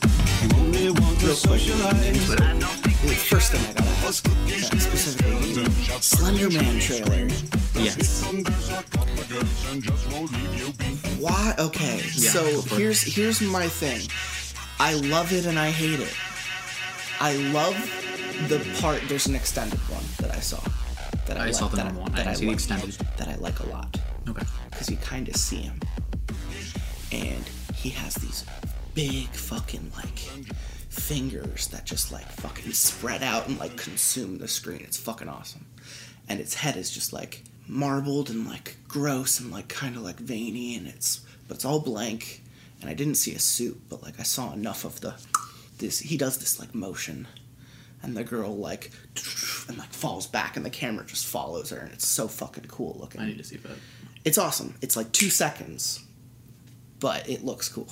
[0.42, 3.24] You only want to socialize.
[3.28, 5.66] First thing I gotta ask, uh, specifically,
[6.02, 7.28] Slender Man trailer.
[7.76, 8.24] Yes.
[11.20, 11.56] Why?
[11.60, 12.78] Okay, Yeah, so go for it.
[12.80, 14.02] here's here's my thing.
[14.80, 16.14] I love it and I hate it.
[17.20, 17.76] I love
[18.50, 19.02] the part.
[19.08, 20.60] There's an extended one that I saw.
[21.26, 22.12] That I, I like, saw the that normal one.
[22.14, 22.94] I That didn't see the like- extended.
[23.18, 24.46] That I like a lot Okay.
[24.70, 25.80] because you kind of see him,
[27.12, 27.44] and
[27.76, 28.46] he has these
[28.94, 30.20] big fucking like
[30.98, 34.82] fingers that just like fucking spread out and like consume the screen.
[34.82, 35.66] It's fucking awesome,
[36.28, 40.18] and its head is just like marbled and like gross and like kind of like
[40.18, 42.44] veiny, and it's but it's all blank.
[42.80, 45.16] And I didn't see a suit, but like I saw enough of the
[45.80, 46.00] this.
[46.00, 47.28] He does this like motion,
[48.04, 48.92] and the girl like
[49.68, 52.98] and like falls back, and the camera just follows her, and it's so fucking cool
[53.00, 53.22] looking.
[53.22, 53.78] I need to see that.
[54.26, 54.76] It's awesome.
[54.82, 56.04] It's like two seconds,
[57.00, 57.88] but it looks cool.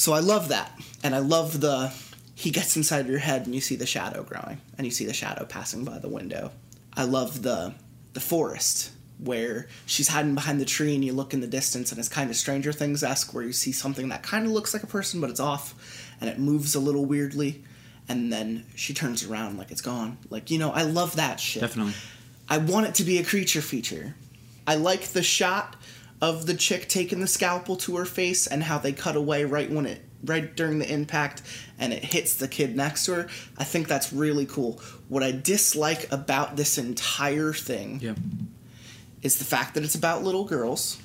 [0.00, 0.72] So I love that,
[1.04, 1.92] and I love the
[2.34, 5.04] he gets inside of your head and you see the shadow growing, and you see
[5.04, 6.52] the shadow passing by the window.
[6.96, 7.74] I love the
[8.14, 11.98] the forest where she's hiding behind the tree and you look in the distance and
[11.98, 14.82] it's kind of Stranger Things esque where you see something that kind of looks like
[14.82, 15.74] a person but it's off
[16.18, 17.62] and it moves a little weirdly
[18.08, 20.16] and then she turns around like it's gone.
[20.30, 21.60] Like you know, I love that shit.
[21.60, 21.92] Definitely.
[22.48, 24.14] I want it to be a creature feature.
[24.66, 25.76] I like the shot
[26.20, 29.70] of the chick taking the scalpel to her face and how they cut away right
[29.70, 31.40] when it right during the impact
[31.78, 33.28] and it hits the kid next to her.
[33.56, 34.78] I think that's really cool.
[35.08, 38.14] What I dislike about this entire thing Yeah.
[39.22, 40.98] is the fact that it's about little girls.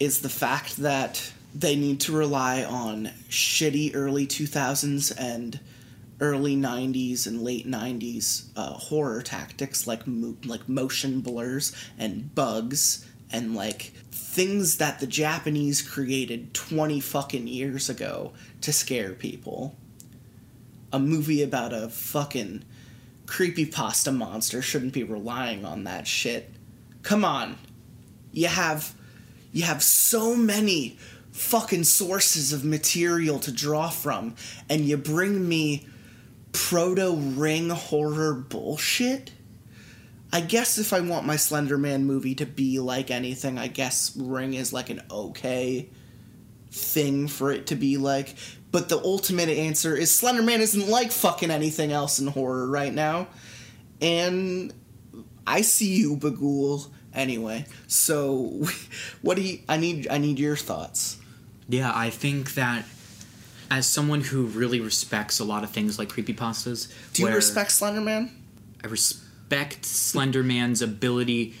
[0.00, 5.58] Is the fact that they need to rely on shitty early 2000s and
[6.20, 13.06] early 90s and late 90s uh, horror tactics like mo- like motion blurs and bugs
[13.30, 19.76] and like things that the Japanese created 20 fucking years ago to scare people.
[20.92, 22.64] A movie about a fucking
[23.26, 26.50] creepypasta monster shouldn't be relying on that shit.
[27.02, 27.56] Come on.
[28.32, 28.94] You have
[29.52, 30.98] you have so many
[31.32, 34.34] fucking sources of material to draw from
[34.68, 35.86] and you bring me
[36.52, 39.30] proto ring horror bullshit?
[40.32, 44.14] I guess if I want my Slender Man movie to be like anything, I guess
[44.16, 45.88] Ring is like an okay
[46.70, 48.34] thing for it to be like.
[48.70, 52.92] But the ultimate answer is Slender Man isn't like fucking anything else in horror right
[52.92, 53.28] now.
[54.02, 54.72] And
[55.46, 56.88] I see you, Bagul.
[57.14, 58.66] Anyway, so
[59.22, 59.60] what do you?
[59.68, 60.08] I need.
[60.10, 61.18] I need your thoughts.
[61.70, 62.84] Yeah, I think that
[63.70, 68.00] as someone who really respects a lot of things like creepypastas, Do you respect Slender
[68.00, 68.30] Man?
[68.82, 69.27] I respect
[69.84, 71.54] Slender Man's ability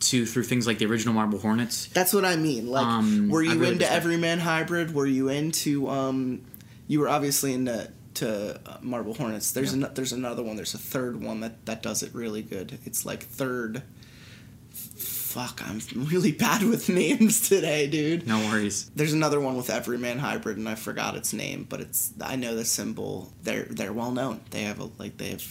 [0.00, 1.86] to through things like the original Marble Hornets.
[1.86, 2.68] That's what I mean.
[2.68, 4.94] Like, Um, were you really into respect- Everyman Hybrid?
[4.94, 5.88] Were you into?
[5.88, 6.40] um
[6.88, 9.50] You were obviously into to uh, Marble Hornets.
[9.52, 9.86] There's Yeah.
[9.86, 10.56] an, there's another one.
[10.56, 12.78] There's a third one that that does it really good.
[12.86, 13.82] It's like third.
[14.94, 18.26] Fuck, I'm really bad with names today, dude.
[18.26, 18.90] No worries.
[18.96, 22.54] There's another one with Everyman Hybrid, and I forgot its name, but it's I know
[22.54, 23.32] the symbol.
[23.42, 24.40] They're they're well known.
[24.50, 25.44] They have a like they have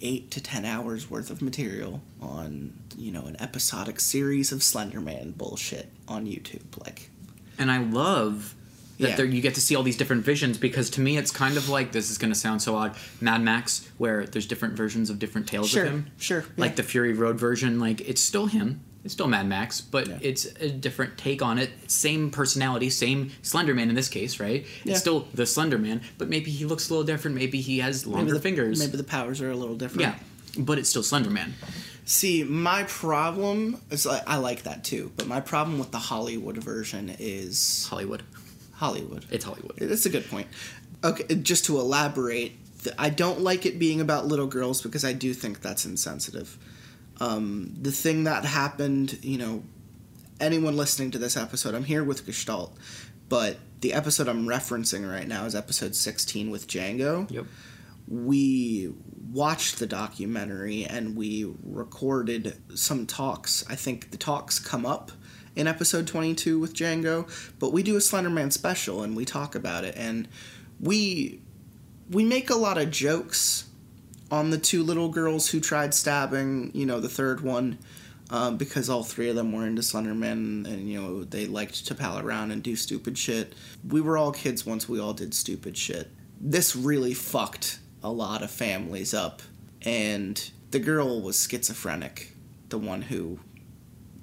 [0.00, 5.36] eight to ten hours worth of material on you know an episodic series of Slenderman
[5.36, 6.62] bullshit on YouTube.
[6.84, 7.10] Like
[7.58, 8.54] And I love
[8.98, 9.16] that Yeah.
[9.16, 11.68] there you get to see all these different visions because to me it's kind of
[11.68, 15.18] like this is going to sound so odd Mad Max where there's different versions of
[15.20, 16.10] different tales Sure, of him.
[16.18, 16.76] sure, Like yeah.
[16.76, 18.80] the Fury Road version like it's still him.
[19.04, 20.18] It's still Mad Max, but Yeah.
[20.20, 21.70] it's a different take on it.
[21.90, 24.66] Same personality, same Slenderman in this case, right?
[24.84, 24.92] Yeah.
[24.92, 27.36] It's still the Slenderman, but maybe he looks a little different.
[27.36, 28.78] Maybe he has longer maybe the fingers.
[28.78, 30.00] Maybe the powers are a little different.
[30.02, 30.14] yeah,
[30.58, 31.52] but it's still Slenderman.
[32.04, 36.56] See, my problem is like, I like that too, but my problem with the Hollywood
[36.58, 38.22] version is Hollywood.
[38.74, 39.24] Hollywood.
[39.30, 39.76] It's Hollywood.
[39.78, 40.48] That's a good point.
[41.04, 42.52] Okay, just to elaborate,
[42.98, 46.56] I don't like it being about little girls because I do think that's insensitive.
[47.20, 49.62] Um, the thing that happened, you know,
[50.40, 52.76] anyone listening to this episode, I'm here with Gestalt,
[53.28, 57.30] but the episode I'm referencing right now is episode 16 with Django.
[57.30, 57.46] Yep.
[58.08, 58.92] We
[59.32, 63.64] watched the documentary and we recorded some talks.
[63.68, 65.12] I think the talks come up
[65.54, 67.28] in episode 22 with Django,
[67.58, 70.28] but we do a Slenderman special and we talk about it and
[70.80, 71.40] we
[72.10, 73.67] we make a lot of jokes
[74.30, 77.78] on the two little girls who tried stabbing, you know, the third one.
[78.30, 81.94] um, because all three of them were into Slenderman and you know they liked to
[81.94, 83.54] pal around and do stupid shit.
[83.86, 86.10] We were all kids once we all did stupid shit.
[86.40, 89.42] This really fucked a lot of families up,
[89.82, 92.34] and the girl was schizophrenic,
[92.68, 93.40] the one who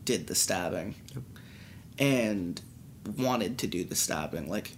[0.05, 0.95] did the stabbing,
[1.99, 2.61] and
[3.17, 4.49] wanted to do the stabbing.
[4.49, 4.71] Like,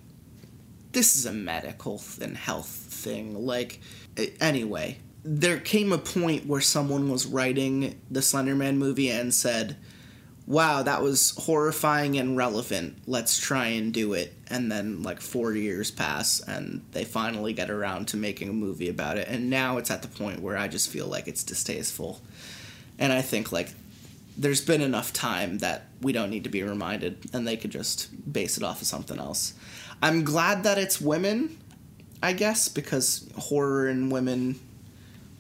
[0.94, 3.46] this is a medical and health thing.
[3.46, 3.82] Like,
[4.40, 4.98] anyway,
[5.30, 9.76] there came a point where someone was writing the Slenderman movie and said,
[10.46, 13.00] Wow, that was horrifying and relevant.
[13.06, 14.34] Let's try and do it.
[14.50, 18.88] And then, like, four years pass, and they finally get around to making a movie
[18.88, 19.28] about it.
[19.28, 22.22] And now it's at the point where I just feel like it's distasteful.
[22.98, 23.72] And I think, like,
[24.38, 28.32] there's been enough time that we don't need to be reminded, and they could just
[28.32, 29.54] base it off of something else.
[30.02, 31.58] I'm glad that it's women,
[32.24, 34.62] I guess, because horror and women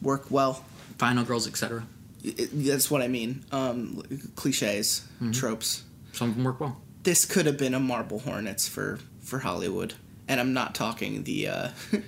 [0.01, 0.63] work well.
[0.97, 1.83] Final girls, etc.
[2.23, 3.45] That's what I mean.
[3.51, 4.03] Um,
[4.35, 5.83] cliches, tropes.
[6.13, 6.81] Some of them work well.
[7.03, 9.94] This could have been a Marble Hornets for for Hollywood,
[10.27, 11.69] and I'm not talking the uh,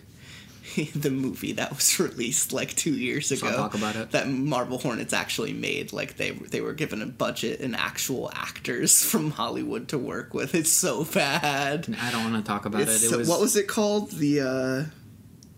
[0.95, 3.47] the movie that was released like two years ago.
[3.47, 4.11] I'll talk about it.
[4.11, 5.93] That Marble Hornets actually made.
[5.93, 10.53] Like they they were given a budget and actual actors from Hollywood to work with.
[10.55, 11.95] It's so bad.
[12.01, 13.05] I don't want to talk about It's it.
[13.05, 14.11] It so- was, what was it called?
[14.11, 14.83] The uh,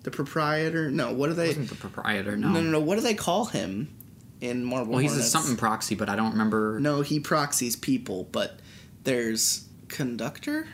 [0.04, 0.90] the proprietor?
[0.92, 1.48] No, what do they?
[1.48, 2.36] wasn't the proprietor.
[2.38, 2.50] No.
[2.50, 2.80] No, no, no.
[2.80, 3.94] What do they call him
[4.40, 6.80] in Marble Well, he's a something proxy, but I don't remember.
[6.80, 8.60] No, he proxies people, but
[9.04, 10.68] there's conductor.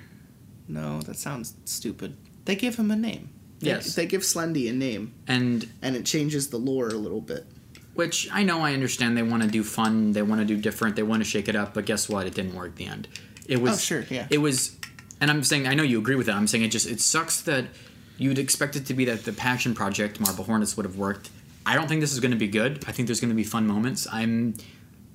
[0.68, 2.16] No, that sounds stupid.
[2.46, 3.30] They give him a name.
[3.60, 3.96] They- Yes.
[3.96, 7.48] they give Slendy a name, And and it changes the lore a little bit.
[7.96, 10.96] which I know I understand they want to do fun, they want to do different,
[10.96, 12.28] they want to shake it up, but guess what?
[12.28, 13.08] It didn't work at the end.
[13.48, 14.28] It oh, was Oh, sure, yeah.
[14.30, 14.76] It was
[15.20, 16.36] and I'm saying I know you agree with that.
[16.36, 17.66] I'm saying it just it sucks that
[18.18, 21.30] you'd expect it to be that the passion project Marble Hornets would have worked.
[21.66, 22.84] I don't think this is going to be good.
[22.88, 24.08] I think there's going to be fun moments.
[24.12, 24.56] I'm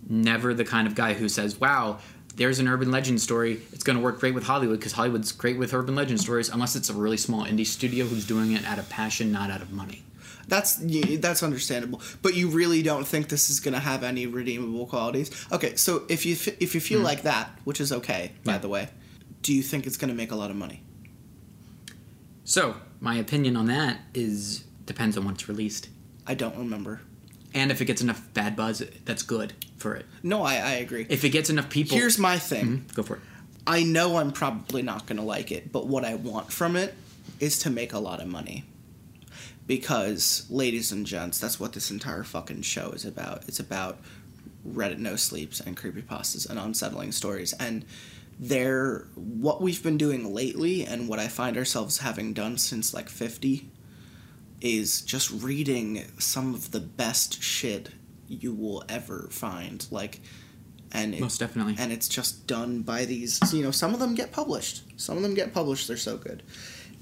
[0.09, 1.99] never the kind of guy who says, "Wow,
[2.37, 3.61] there's an urban legend story.
[3.73, 6.77] It's going to work great with Hollywood because Hollywood's great with urban legend stories unless
[6.77, 9.73] it's a really small indie studio who's doing it out of passion, not out of
[9.73, 10.03] money."
[10.49, 10.77] That's
[11.21, 15.31] that's understandable, but you really don't think this is going to have any redeemable qualities.
[15.53, 17.05] Okay, so if you if you feel mm.
[17.05, 18.53] like that, which is okay, by.
[18.53, 18.59] Yeah.
[18.59, 18.89] the way,
[19.43, 20.83] do you think it's going to make a lot of money?
[22.53, 25.89] So, my opinion on that is depends on when it's released.
[26.27, 27.01] I don't remember.
[27.55, 30.05] And if it gets enough bad buzz, that's good for it.
[30.23, 31.07] No, I, I agree.
[31.09, 32.67] If it gets enough people, Here's my thing.
[32.67, 33.23] Mm-hmm, go for it.
[33.67, 36.95] I know I'm probably not going to like it, but what I want from it
[37.41, 38.65] is to make a lot of money.
[39.67, 43.49] Because, ladies and gents, that's what this entire fucking show is about.
[43.49, 43.99] It's about
[44.69, 47.55] Reddit no sleeps and creepypastas and unsettling stories.
[47.55, 47.87] And
[48.39, 53.09] they're what we've been doing lately and what I find ourselves having done since like
[53.09, 53.71] 50
[54.61, 57.91] is just reading some of the best shit
[58.29, 59.87] you will ever find.
[59.91, 60.21] Like,
[60.93, 61.77] and it, Most definitely.
[61.79, 65.23] and it's just done by these you know some of them get published some of
[65.23, 66.43] them get published they're so good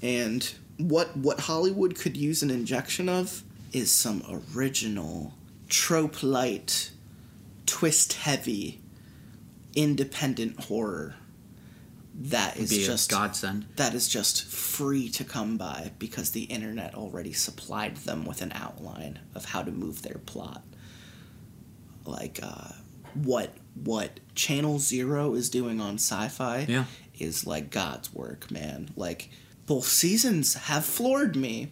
[0.01, 3.43] and what what hollywood could use an injection of
[3.73, 4.23] is some
[4.55, 5.33] original
[5.67, 6.91] trope light
[7.65, 8.81] twist heavy
[9.75, 11.15] independent horror
[12.29, 13.65] that is Be just a godsend.
[13.77, 18.51] that is just free to come by because the internet already supplied them with an
[18.53, 20.63] outline of how to move their plot.
[22.05, 22.69] Like uh,
[23.13, 26.85] what what Channel Zero is doing on Syfy Yeah.
[27.17, 28.89] is like God's work, man.
[28.95, 29.29] Like
[29.65, 31.71] both seasons have floored me.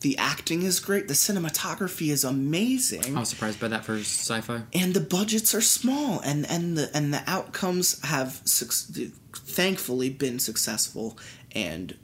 [0.00, 1.06] The acting is great.
[1.06, 4.64] The cinematography is amazing I was surprised by that for Syfy.
[4.74, 10.38] and the budgets are small and and the and the outcomes have suc- thankfully been
[10.38, 11.18] successful
[11.52, 11.96] and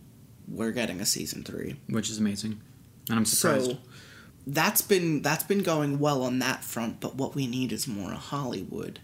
[0.46, 2.60] we're getting a season 3 which is amazing.
[3.10, 3.72] And I'm surprised.
[3.72, 3.78] so
[4.46, 8.12] that's been that's been going well on that front but what we need is more
[8.12, 8.98] hollywood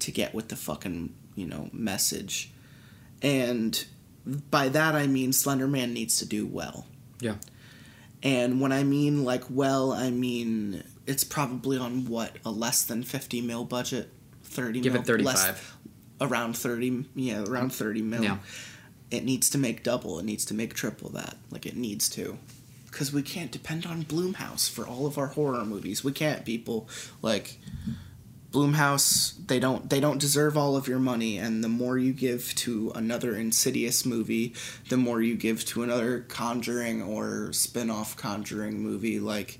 [0.00, 2.50] to get with the fucking you know message
[3.22, 3.86] and
[4.50, 6.86] by that i mean slenderman needs to do well
[7.20, 7.36] yeah.
[8.22, 13.02] and when I mean like well, I mean it's probably on what a less than
[13.02, 14.10] fifty mil budget,
[14.42, 14.80] thirty.
[14.80, 15.24] Give mil, it 35.
[15.34, 15.73] less-
[16.20, 17.04] around thirty.
[17.14, 18.22] Yeah, around thirty mil.
[18.22, 18.38] Yeah.
[19.10, 20.18] It needs to make double.
[20.18, 21.36] It needs to make triple that.
[21.50, 22.38] Like it needs to,
[22.90, 26.02] because we can't depend on Blumhouse for all of our horror movies.
[26.02, 26.88] We can't, people.
[27.22, 27.58] Like
[28.50, 32.54] Blumhouse, they don't they don't deserve all of your money, and the more you give
[32.56, 34.54] to another Insidious movie,
[34.88, 39.58] the more you give to another Conjuring or spin-off Conjuring movie, like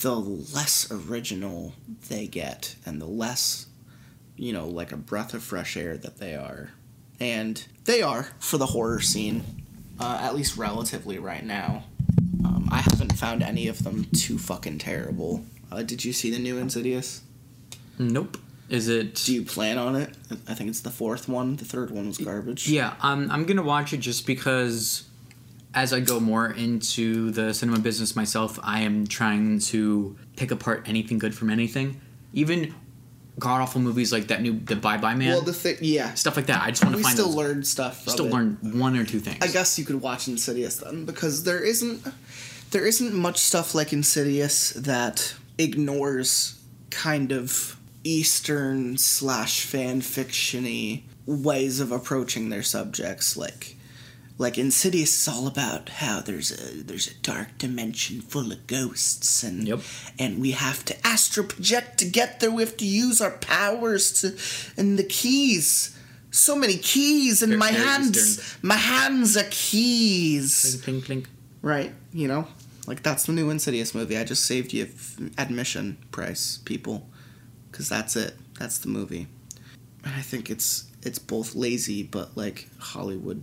[0.00, 1.74] the less original
[2.08, 3.66] they get, and the less,
[4.36, 6.70] you know, like a breath of fresh air that they are,
[7.20, 9.44] and they are for the horror scene,
[10.00, 11.84] uh, at least relatively right now.
[12.44, 15.44] Um, I haven't found any of them too fucking terrible.
[15.70, 17.22] Uh, did you see the new Insidious?
[17.98, 18.38] Nope.
[18.68, 19.14] Is it?
[19.26, 20.14] Do you plan on it?
[20.48, 21.56] I think it's the fourth one.
[21.56, 22.68] The third one was garbage.
[22.68, 25.04] Yeah, um, I'm gonna watch it just because
[25.74, 30.84] as I go more into the cinema business myself, I am trying to pick apart
[30.86, 32.00] anything good from anything.
[32.32, 32.74] Even
[33.38, 36.36] god awful movies like that new The Bye Bye Man, Well, the thing, yeah, stuff
[36.36, 36.62] like that.
[36.62, 38.08] I just want to we find still those- learned stuff.
[38.08, 38.32] Still it.
[38.32, 39.38] learn one or two things.
[39.42, 42.06] I guess you could watch Insidious then, because there isn't
[42.70, 46.60] there isn't much stuff like Insidious that ignores
[46.90, 53.36] kind of Eastern slash fan fictiony ways of approaching their subjects.
[53.36, 53.76] Like
[54.36, 59.42] like Insidious is all about how there's a there's a dark dimension full of ghosts
[59.44, 59.80] and Yep.
[60.18, 62.50] and we have to astral project to get there.
[62.50, 64.36] We have to use our powers to
[64.80, 65.96] and the keys.
[66.30, 68.56] So many keys and my hands.
[68.60, 70.80] My hands are keys.
[70.82, 71.28] Clink, clink, clink.
[71.62, 72.48] Right, you know?
[72.88, 74.18] Like that's the new Insidious movie.
[74.18, 77.08] I just saved you f- admission price, people.
[77.72, 78.34] Cuz that's it.
[78.58, 79.28] That's the movie.
[80.04, 83.42] And I think it's it's both lazy but like Hollywood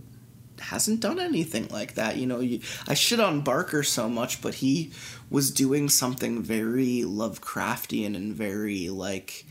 [0.62, 2.16] hasn't done anything like that.
[2.16, 4.92] You know, you, I shit on Barker so much, but he
[5.30, 9.44] was doing something very Lovecraftian and very like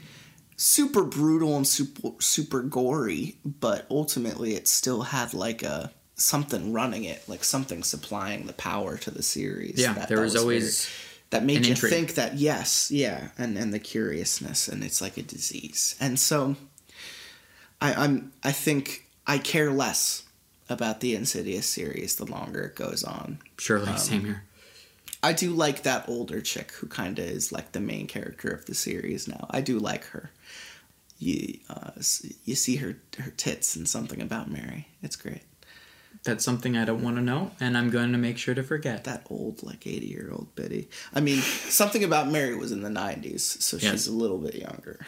[0.58, 7.04] super brutal and super super gory, but ultimately it still had like a something running
[7.04, 9.80] it, like something supplying the power to the series.
[9.80, 10.90] Yeah, That- there that was very- always
[11.32, 11.92] that made you intrigue.
[11.94, 16.56] think that yes, yeah, and and the curiousness, and it's like a disease, and so
[17.80, 20.24] I, I'm I think I care less
[20.72, 23.40] about the Insidious series the longer it goes on.
[23.60, 24.44] surely Um, same here.
[25.24, 28.66] I do like that older chick who kind of is like the main character of
[28.66, 29.46] the series now.
[29.52, 30.32] I do like her.
[31.20, 31.92] You uh,
[32.46, 34.88] you see her her tits and something about Mary.
[35.04, 35.44] It's great.
[36.24, 39.04] That's something I don't want to know, and I'm going to make sure to forget.
[39.06, 40.90] That old like eighty year old Biddy.
[41.14, 43.92] I mean, something about Mary was in the nineties, so Yes.
[43.92, 45.00] she's a little bit younger.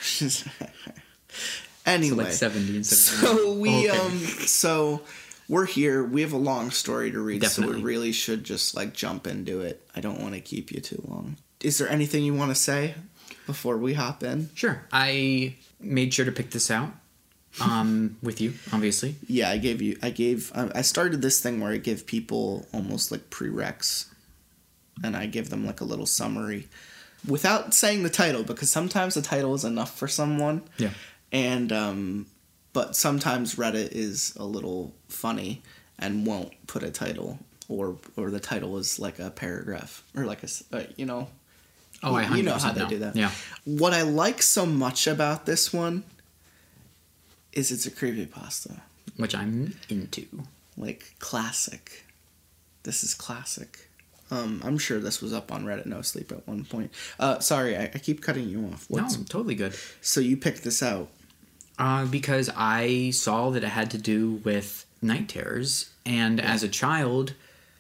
[1.86, 3.98] anyway, So like 70 instead of So we Okay.
[3.98, 4.12] um
[4.46, 5.02] so
[5.48, 6.04] we're here.
[6.04, 9.62] We have a long story to read, so we really should just like jump into
[9.62, 9.88] it.
[9.96, 11.38] I don't want to keep you too long.
[11.62, 12.96] Is there anything you want to say
[13.46, 14.50] before we hop in?
[14.54, 14.84] Sure.
[14.92, 16.92] I made sure to pick this out
[17.62, 19.16] um, with you, obviously.
[19.28, 19.98] Yeah, I gave you.
[20.02, 20.52] I gave.
[20.56, 24.08] I I started this thing where I give people almost like prereqs,
[25.04, 26.68] and I give them like a little summary,
[27.28, 30.64] without saying the title because sometimes the title is enough for someone.
[30.78, 30.92] Yeah.
[31.32, 32.28] And um,
[32.74, 35.62] but sometimes Reddit is a little funny
[36.00, 37.40] and won't put a title,
[37.70, 41.30] or or the title is like a paragraph or like a uh, you know.
[42.06, 42.90] Oh, I 100% you know how they know.
[42.90, 43.16] do that.
[43.16, 43.32] Yeah.
[43.64, 46.04] What I like so much about this one
[47.54, 48.82] is it's a creepypasta
[49.16, 50.26] Which I'm into.
[50.76, 52.04] like classic.
[52.84, 53.88] This is classic.
[54.32, 56.92] Um, I'm sure this was up on Reddit No Sleep at one point.
[57.20, 58.86] Uh, sorry, I, I keep cutting you off.
[58.90, 59.74] What's, No, totally good.
[60.02, 61.08] So you picked this out.
[61.80, 66.70] Uh, because I saw that it had to do with night terrors, and as a
[66.70, 67.34] child,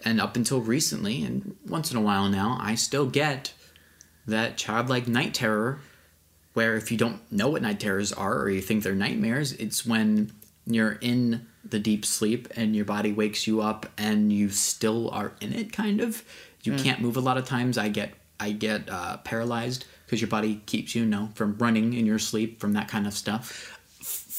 [0.04, 3.54] and up until recently, and once in a while now, I still get
[4.26, 5.80] that childlike night terror,
[6.54, 9.86] where if you don't know what night terrors are or you think they're nightmares, it's
[9.86, 10.32] when
[10.66, 15.34] you're in the deep sleep and your body wakes you up and you still are
[15.42, 16.24] in it, kind of.
[16.64, 17.78] You can't move a lot of times.
[17.78, 21.94] I get I get uh, paralyzed because your body keeps you, you know, from running
[21.94, 23.80] in your sleep from that kind of stuff.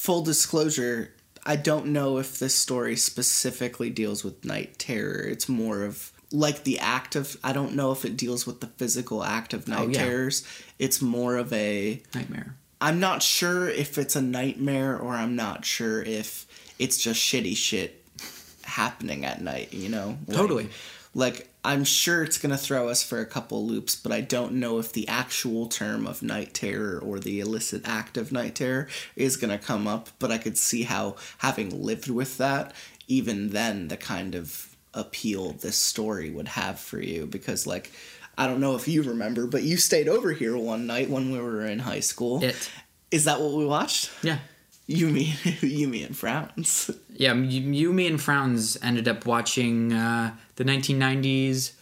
[0.05, 1.11] Full disclosure,
[1.47, 5.21] I don't know if this story specifically deals with night terror.
[5.27, 7.35] It's more of like the act of.
[7.43, 10.05] I don't know if it deals with the physical act of oh, night Oh, yeah.
[10.05, 10.43] terrors.
[10.77, 12.03] It's more of a.
[12.13, 12.55] Nightmare.
[12.79, 16.45] I'm not sure if it's a nightmare or I'm not sure if
[16.77, 18.03] it's just shitty shit
[18.63, 20.19] happening at night, you know?
[20.27, 20.69] Like- Totally.
[21.15, 24.51] Like, I'm sure it's going to throw us for a couple loops, but I don't
[24.51, 28.89] know if the actual term of night terror or the illicit act of night terror
[29.15, 30.09] is going to come up.
[30.19, 32.73] But I could see how, having lived with that,
[33.07, 37.25] even then, the kind of appeal this story would have for you.
[37.25, 37.93] Because, like,
[38.37, 41.39] I don't know if you remember, but you stayed over here one night when we
[41.39, 42.43] were in high school.
[42.43, 42.69] It.
[43.09, 44.11] Is that what we watched?
[44.21, 44.39] Yeah.
[44.87, 46.91] You mean you mean frowns?
[47.09, 51.73] Yeah, you, you, me, and Frowns ended up watching uh, the 1990s.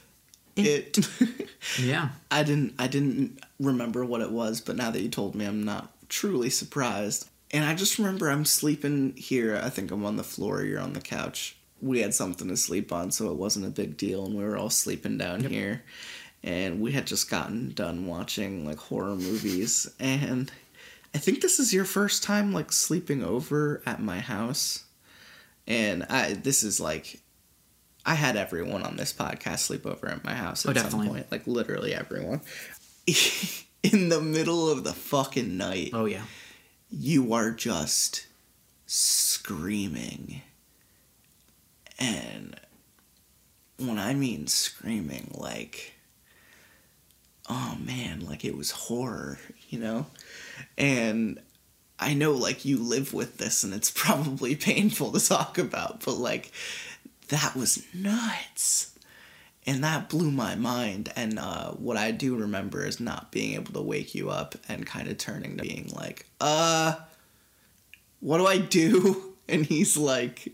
[0.56, 1.00] It.
[1.82, 2.10] Yeah.
[2.30, 2.74] I didn't.
[2.78, 6.50] I didn't remember what it was, but now that you told me, I'm not truly
[6.50, 7.30] surprised.
[7.52, 9.60] And I just remember I'm sleeping here.
[9.64, 10.64] I think I'm on the floor.
[10.64, 11.56] You're on the couch.
[11.82, 14.58] We had something to sleep on, so it wasn't a big deal, and we were
[14.58, 15.84] all sleeping down here.
[16.44, 20.52] And we had just gotten done watching like horror movies, and
[21.14, 24.84] I think this is your first time like sleeping over at my house.
[25.68, 27.22] And I this is like
[28.06, 31.32] I had everyone on this podcast sleep over at my house Oh, at some point.
[31.32, 32.42] Like literally everyone.
[33.84, 35.92] In the middle of the fucking night.
[35.94, 36.24] Oh, yeah.
[36.90, 38.28] you are just
[38.86, 40.42] screaming.
[42.00, 42.60] And
[43.78, 45.94] when I mean screaming, like,
[47.50, 50.06] oh man, like it was horror, you know?
[50.78, 51.40] And
[52.00, 56.16] I know, like, you live with this and it's probably painful to talk about, but
[56.16, 56.52] like,
[57.34, 58.92] that was nuts.
[59.66, 61.12] And that blew my mind.
[61.16, 64.86] And uh, what I do remember is not being able to wake you up and
[64.86, 66.96] kind of turning to being like, uh,
[68.20, 69.30] what do I do?
[69.46, 70.54] And he's like,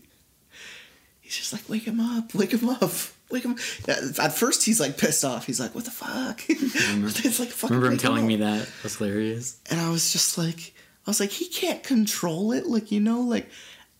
[1.20, 2.90] he's just like, wake him up, wake him up,
[3.30, 3.56] wake him.
[3.86, 5.46] At first, he's like pissed off.
[5.46, 6.42] He's like, what the fuck?
[6.48, 8.28] it's like, fucking Remember him telling up.
[8.28, 8.68] me that?
[8.82, 9.60] That's hilarious.
[9.70, 10.74] And I was just like,
[11.06, 13.48] I was like, he can't control it, like you know, like.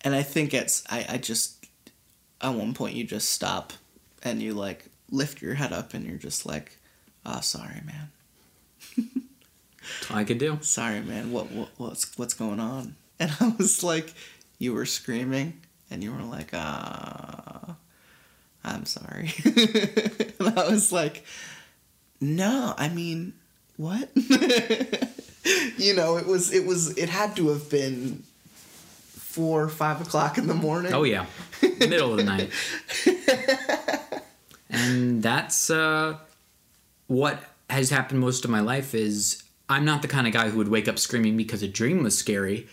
[0.01, 1.60] And I think it's, I, I just,
[2.41, 3.73] at one point you just stop,
[4.23, 6.79] and you like lift your head up, and you're just like,
[7.27, 8.11] oh, sorry, man,
[8.97, 10.59] That's all I could do.
[10.63, 12.97] sorry, man, what, what, what's, what's going on?
[13.19, 14.15] And I was like,
[14.59, 17.77] you were screaming, and you were like, ah,
[18.65, 21.25] I'm sorry, and I was like,
[22.21, 23.35] no, I mean,
[23.77, 24.11] what?
[25.79, 28.23] you know, it was it was it had to have been
[29.31, 30.93] four or five o'clock in the morning.
[30.93, 31.27] Oh yeah,
[31.63, 32.51] middle of the night.
[34.71, 36.19] and that's uh,
[37.07, 38.93] what has happened most of my life.
[38.93, 42.03] Is I'm not the kind of guy who would wake up screaming because a dream
[42.03, 42.67] was scary,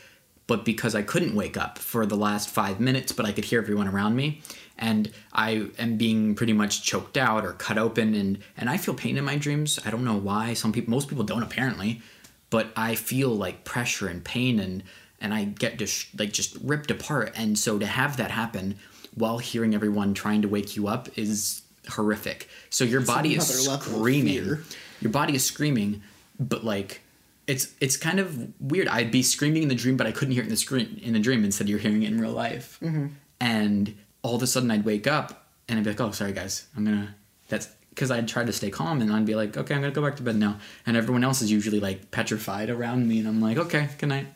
[0.47, 3.61] but because I couldn't wake up for the last five minutes, but I could hear
[3.61, 4.41] everyone around me.
[4.79, 8.93] And I am being pretty much choked out or cut open, and, and I feel
[8.95, 9.79] pain in my dreams.
[9.85, 10.53] I don't know why.
[10.53, 12.01] Some people, most people don't apparently,
[12.49, 14.83] but I feel like pressure and pain, and
[15.19, 17.33] and I get just like just ripped apart.
[17.35, 18.75] And so to have that happen
[19.15, 22.49] while hearing everyone trying to wake you up is horrific.
[22.69, 24.57] So your body is another level of screaming.
[25.01, 26.03] Your body is screaming,
[26.39, 27.01] but like
[27.47, 28.87] it's it's kind of weird.
[28.87, 31.13] I'd be screaming in the dream, but I couldn't hear it in the screen in
[31.13, 31.43] the dream.
[31.43, 32.77] Instead, you're hearing it in real life.
[32.81, 33.07] Mm-hmm.
[33.39, 36.67] And all of a sudden, I'd wake up and I'd be like, "Oh, sorry, guys,
[36.75, 37.15] I'm gonna."
[37.49, 40.03] That's because I'd try to stay calm, and I'd be like, "Okay, I'm gonna go
[40.03, 43.41] back to bed now." And everyone else is usually like petrified around me, and I'm
[43.41, 44.27] like, "Okay, good night."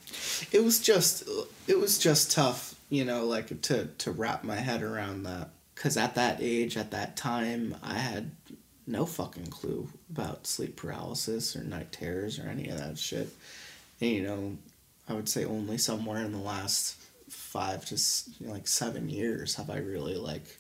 [0.52, 1.30] It was just
[1.68, 5.96] it was just tough, you know, like to to wrap my head around that cuz
[5.96, 8.32] at that age, at that time, I had
[8.88, 13.30] no fucking clue about sleep paralysis or night terrors or any of that shit.
[14.02, 14.58] And you know,
[15.08, 16.96] I would say only somewhere in the last
[17.30, 17.98] 5 to
[18.42, 20.58] like 7 years have I really like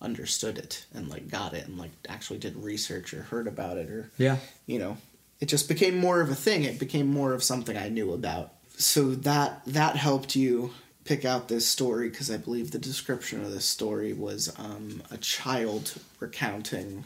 [0.00, 3.88] understood it and like got it and like actually did research or heard about it
[3.90, 4.36] or Yeah.
[4.66, 4.96] you know
[5.40, 6.64] it just became more of a thing.
[6.64, 8.52] It became more of something i knew about.
[8.78, 10.72] So that that helped you
[11.04, 15.16] pick out this story because i believe the description of this story was um, a
[15.18, 17.04] child recounting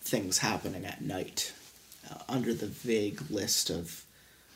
[0.00, 1.52] things happening at night
[2.10, 4.04] uh, under the vague list of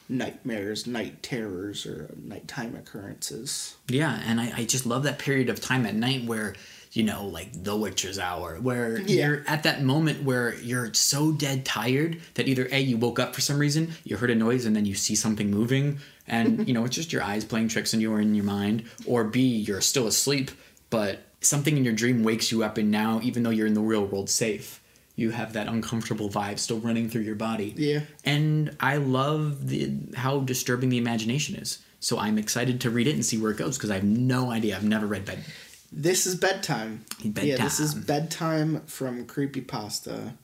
[0.09, 3.77] nightmares night terrors or nighttime occurrences.
[3.89, 6.55] Yeah, and I, I just love that period of time at night where,
[6.93, 9.27] you know, like the witcher's hour, where Yeah.
[9.27, 13.35] you're at that moment where you're so dead tired that either A, you woke up
[13.35, 16.75] for some reason, you heard a noise, and then you see something moving, and, you
[16.75, 19.41] know, it's just your eyes playing tricks on you or in your mind, or B,
[19.41, 20.51] you're still asleep,
[20.91, 23.81] but something in your dream wakes you up, and now, even though you're in the
[23.81, 24.81] real world safe,
[25.17, 27.75] you have that uncomfortable vibe still running through your body.
[27.77, 28.01] Yeah.
[28.25, 31.79] And I love the how disturbing the imagination is.
[32.01, 34.51] So I'm excited to read it and see where it goes because I have no
[34.51, 34.77] idea.
[34.77, 35.45] I've never read bed.
[35.93, 37.05] This is bedtime.
[37.23, 38.83] Yeah, this is Bedtime.
[38.87, 40.35] from Creepy Pasta,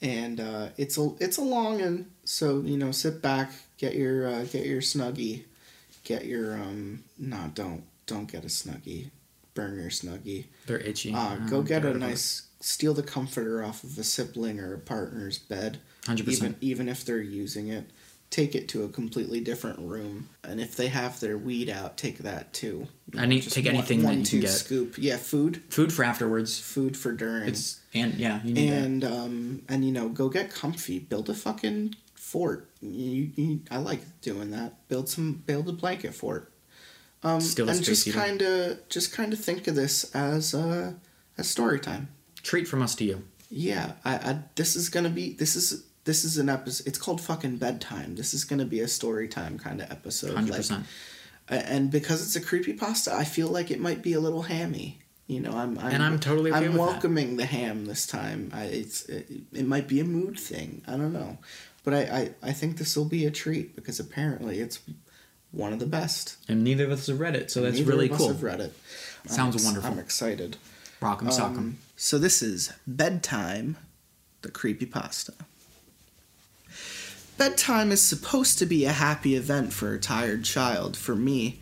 [0.00, 4.28] And uh, it's a it's a long one, so you know, sit back, get your
[4.28, 5.44] uh, get your snuggie,
[6.04, 9.10] get your um no, don't don't get a snuggie.
[9.54, 10.44] Burn your snuggie.
[10.66, 11.14] They're itchy.
[11.14, 15.38] Uh, go get a nice steal the comforter off of a sibling or a partner's
[15.38, 15.78] bed.
[16.02, 16.28] 100%.
[16.28, 17.90] Even even if they're using it.
[18.36, 20.28] Take it to a completely different room.
[20.44, 22.86] And if they have their weed out, take that too.
[23.14, 24.50] You need just take one- anything that one, you two can get.
[24.50, 24.96] scoop.
[24.98, 25.62] Yeah, food.
[25.70, 26.58] Food for afterwards.
[26.60, 27.48] food for during.
[27.48, 28.84] It's and yeah, you need that.
[28.84, 30.98] and um and you know go get comfy.
[30.98, 32.68] Build a fucking fort.
[32.82, 34.86] You, you, I like doing that.
[34.88, 36.52] Build some build a blanket fort.
[37.22, 40.94] Um, Still and just kind of just kind of think of this as a
[41.38, 42.08] as story time.
[42.42, 43.22] Treat from us to you.
[43.48, 46.86] Yeah, I, I this is gonna be this is this is an episode.
[46.86, 48.16] It's called fucking bedtime.
[48.16, 50.34] This is gonna be a story time kind of episode.
[50.34, 50.86] Hundred like- percent.
[51.48, 55.00] and because it's a creepy pasta, I feel like it might be a little hammy.
[55.28, 56.78] You know, I'm, I'm And I'm totally okay I'm with that.
[56.86, 58.50] welcoming the ham this time.
[58.54, 60.82] I, it's it, it might be a mood thing.
[60.88, 61.38] I don't know,
[61.84, 64.78] but I I, I think this will be a treat because apparently it's
[65.50, 66.36] one of the best.
[66.48, 68.28] And neither of us have read it, so that's Neither really of us cool.
[68.28, 68.72] have read it.
[69.24, 69.90] I'm Sounds wonderful.
[69.90, 70.56] I'm excited.
[71.02, 71.56] Rock'em sock'em.
[71.58, 73.76] Um, so this is bedtime,
[74.42, 75.34] the creepy pasta.
[77.38, 80.96] Bedtime is supposed to be a happy event for a tired child.
[80.96, 81.60] For me,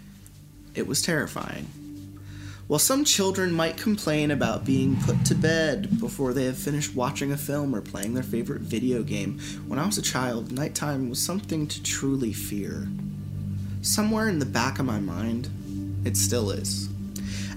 [0.72, 1.66] it was terrifying.
[2.68, 7.32] While some children might complain about being put to bed before they have finished watching
[7.32, 11.20] a film or playing their favorite video game, when I was a child, nighttime was
[11.20, 12.86] something to truly fear.
[13.82, 15.48] Somewhere in the back of my mind,
[16.04, 16.88] it still is.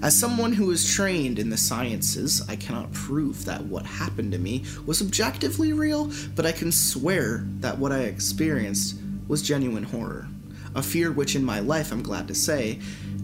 [0.02, 4.38] As someone who is trained in the sciences, I cannot prove that what happened to
[4.38, 10.28] me was objectively real, but I can swear that what I experienced was genuine horror.
[10.76, 12.80] A fear which, in my life, I'm glad to say,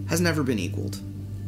[0.08, 0.98] has never been equaled.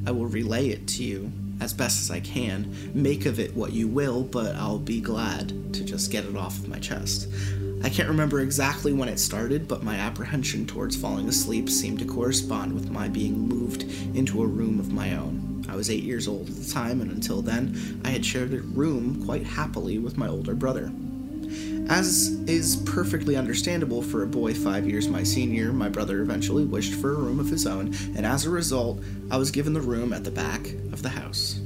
[0.07, 2.93] I will relay it to you as best as I can.
[2.95, 6.59] Make of it what you will, but I'll be glad to just get it off
[6.59, 7.29] of my chest.
[7.83, 12.05] I can't remember exactly when it started, but my apprehension towards falling asleep seemed to
[12.05, 13.83] correspond with my being moved
[14.17, 15.65] into a room of my own.
[15.69, 18.61] I was eight years old at the time, and until then, I had shared a
[18.61, 20.91] room quite happily with my older brother.
[21.89, 26.95] As is perfectly understandable for a boy five years my senior, my brother eventually wished
[26.95, 30.12] for a room of his own, and as a result, I was given the room
[30.12, 31.61] at the back of the house.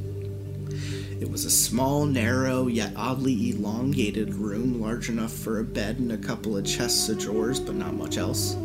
[1.20, 6.12] It was a small, narrow, yet oddly elongated room, large enough for a bed and
[6.12, 8.56] a couple of chests of drawers, but not much else.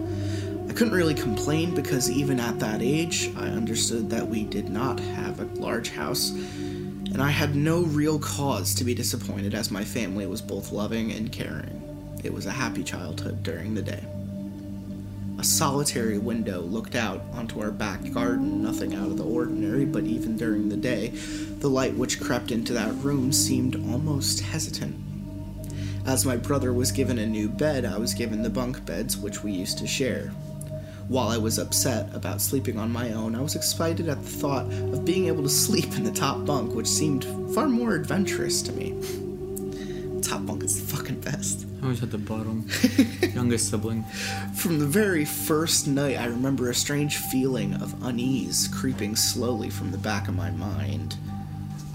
[0.70, 5.02] I couldn't really complain because even at that age, I understood that we did not
[5.02, 9.84] have a large house and I had no real cause to be disappointed as my
[9.84, 11.82] family was both loving and caring.
[12.24, 14.04] It was a happy childhood during the day.
[15.38, 20.04] A solitary window looked out onto our back garden, nothing out of the ordinary, but
[20.04, 21.14] even during the day,
[21.66, 24.96] the light which crept into that room seemed almost hesitant.
[26.06, 29.44] As my brother was given a new bed, I was given the bunk beds which
[29.44, 30.28] we used to share.
[31.08, 34.72] While I was upset about sleeping on my own, I was excited at the thought
[34.72, 37.26] of being able to sleep in the top bunk, which seemed
[37.56, 38.92] far more adventurous to me.
[40.22, 41.66] Top bunk is the fucking best.
[41.82, 42.68] I was at the bottom.
[43.34, 44.04] Youngest sibling.
[44.54, 49.90] From the very first night, I remember a strange feeling of unease creeping slowly from
[49.90, 51.18] the back of my mind.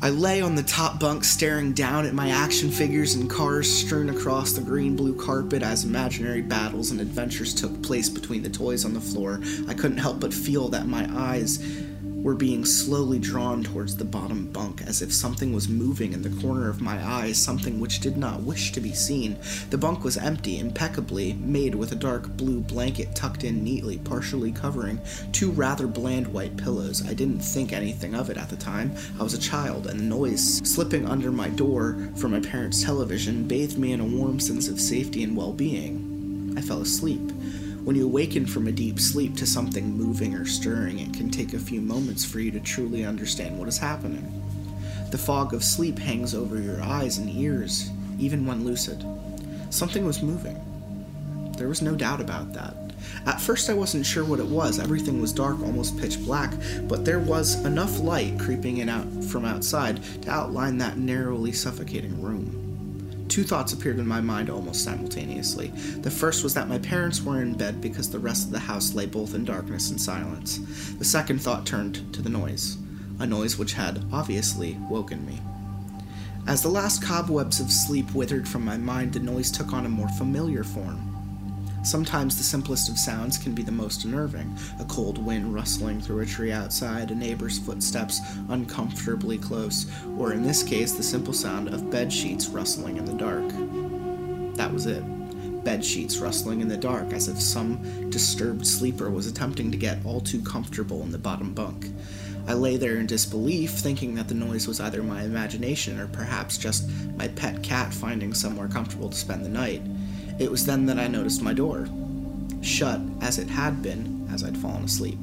[0.02, 4.08] I lay on the top bunk staring down at my action figures and cars strewn
[4.08, 8.86] across the green blue carpet as imaginary battles and adventures took place between the toys
[8.86, 9.42] on the floor.
[9.68, 11.58] I couldn't help but feel that my eyes
[12.22, 16.42] were being slowly drawn towards the bottom bunk as if something was moving in the
[16.42, 19.38] corner of my eyes, something which did not wish to be seen.
[19.70, 24.52] The bunk was empty, impeccably made with a dark blue blanket tucked in neatly, partially
[24.52, 25.00] covering
[25.32, 27.06] two rather bland white pillows.
[27.06, 28.94] I didn't think anything of it at the time.
[29.18, 33.48] I was a child, and the noise slipping under my door from my parents' television
[33.48, 36.54] bathed me in a warm sense of safety and well being.
[36.56, 37.32] I fell asleep.
[37.90, 41.54] When you awaken from a deep sleep to something moving or stirring, it can take
[41.54, 44.30] a few moments for you to truly understand what is happening.
[45.10, 49.04] The fog of sleep hangs over your eyes and ears, even when lucid.
[49.70, 50.56] Something was moving.
[51.58, 52.76] There was no doubt about that.
[53.26, 54.78] At first, I wasn't sure what it was.
[54.78, 59.44] Everything was dark, almost pitch black, but there was enough light creeping in out from
[59.44, 62.59] outside to outline that narrowly suffocating room.
[63.30, 65.68] Two thoughts appeared in my mind almost simultaneously.
[65.68, 68.92] The first was that my parents were in bed because the rest of the house
[68.92, 70.58] lay both in darkness and silence.
[70.98, 72.76] The second thought turned to the noise,
[73.20, 75.38] a noise which had, obviously, woken me.
[76.48, 79.88] As the last cobwebs of sleep withered from my mind, the noise took on a
[79.88, 81.09] more familiar form.
[81.82, 86.20] Sometimes the simplest of sounds can be the most unnerving a cold wind rustling through
[86.20, 91.68] a tree outside, a neighbor's footsteps uncomfortably close, or in this case, the simple sound
[91.68, 93.48] of bed sheets rustling in the dark.
[94.56, 95.02] That was it.
[95.64, 100.04] Bed sheets rustling in the dark, as if some disturbed sleeper was attempting to get
[100.04, 101.86] all too comfortable in the bottom bunk.
[102.46, 106.58] I lay there in disbelief, thinking that the noise was either my imagination or perhaps
[106.58, 109.82] just my pet cat finding somewhere comfortable to spend the night.
[110.40, 111.86] It was then that I noticed my door,
[112.62, 115.18] shut as it had been as I'd fallen asleep.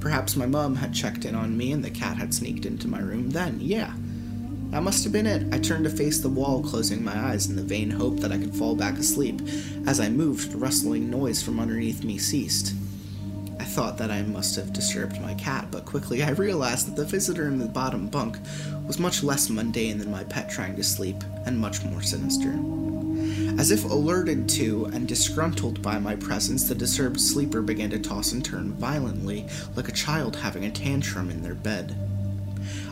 [0.00, 2.98] Perhaps my mum had checked in on me and the cat had sneaked into my
[2.98, 3.94] room then, yeah.
[4.70, 5.54] That must have been it.
[5.54, 8.38] I turned to face the wall, closing my eyes in the vain hope that I
[8.38, 9.40] could fall back asleep.
[9.86, 12.74] As I moved, the rustling noise from underneath me ceased.
[13.60, 17.04] I thought that I must have disturbed my cat, but quickly I realized that the
[17.04, 18.38] visitor in the bottom bunk
[18.88, 22.58] was much less mundane than my pet trying to sleep, and much more sinister.
[23.58, 28.32] As if alerted to and disgruntled by my presence, the disturbed sleeper began to toss
[28.32, 31.96] and turn violently, like a child having a tantrum in their bed.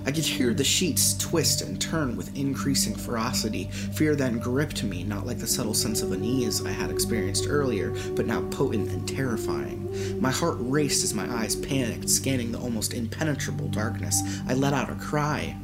[0.06, 3.64] I could hear the sheets twist and turn with increasing ferocity.
[3.94, 7.90] Fear then gripped me, not like the subtle sense of unease I had experienced earlier,
[8.14, 10.20] but now potent and terrifying.
[10.20, 14.22] My heart raced as my eyes panicked, scanning the almost impenetrable darkness.
[14.48, 15.56] I let out a cry.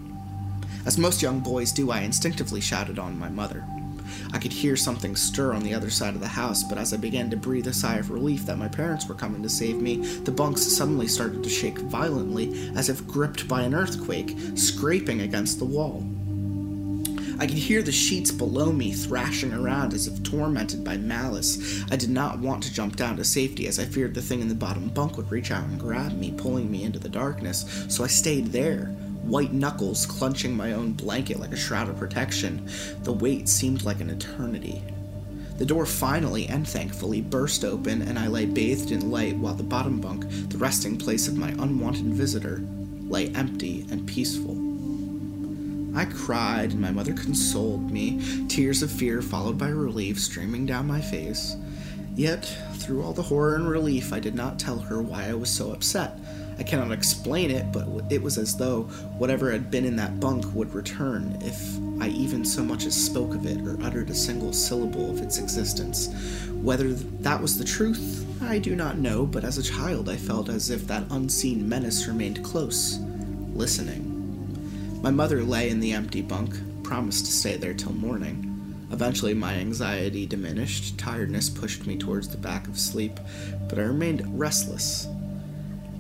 [0.85, 3.65] As most young boys do, I instinctively shouted on my mother.
[4.33, 6.97] I could hear something stir on the other side of the house, but as I
[6.97, 9.97] began to breathe a sigh of relief that my parents were coming to save me,
[9.97, 15.59] the bunks suddenly started to shake violently as if gripped by an earthquake, scraping against
[15.59, 16.05] the wall.
[17.39, 21.85] I could hear the sheets below me thrashing around as if tormented by malice.
[21.91, 24.49] I did not want to jump down to safety as I feared the thing in
[24.49, 28.05] the bottom bunk would reach out and grab me, pulling me into the darkness, so
[28.05, 28.91] I stayed there,
[29.27, 32.69] white knuckles clenching my own blanket like a shroud of protection.
[33.03, 34.83] The wait seemed like an eternity.
[35.59, 39.63] The door finally and thankfully burst open, and I lay bathed in light while the
[39.63, 42.63] bottom bunk, the resting place of my unwanted visitor,
[43.09, 44.55] lay empty and peaceful.
[45.97, 50.87] I cried, and my mother consoled me, tears of fear followed by relief streaming down
[50.87, 51.57] my face.
[52.15, 55.51] Yet, through all the horror and relief, I did not tell her why I was
[55.51, 56.19] so upset.
[56.59, 58.85] I cannot explain it, but it was as though
[59.19, 63.35] whatever had been in that bunk would return if I even so much as spoke
[63.35, 66.09] of it or uttered a single syllable of its existence.
[66.51, 70.49] Whether that was the truth, I do not know, but as a child I felt
[70.49, 72.99] as if that unseen menace remained close,
[73.53, 74.13] listening.
[75.03, 78.53] My mother lay in the empty bunk, promised to stay there till morning.
[78.93, 83.19] Eventually, my anxiety diminished, tiredness pushed me towards the back of sleep,
[83.69, 85.09] but I remained restless,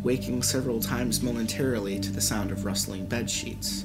[0.07, 3.85] waking several times momentarily to the sound of rustling bed sheets.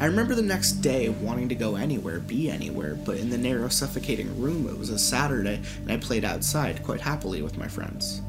[0.00, 3.68] I remember the next day wanting to go anywhere, be anywhere, but in the narrow,
[3.68, 8.22] suffocating room, it was a Saturday, and I played outside quite happily with my friends.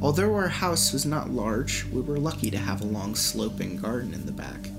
[0.00, 4.14] Although our house was not large, we were lucky to have a long, sloping garden
[4.14, 4.70] in the back.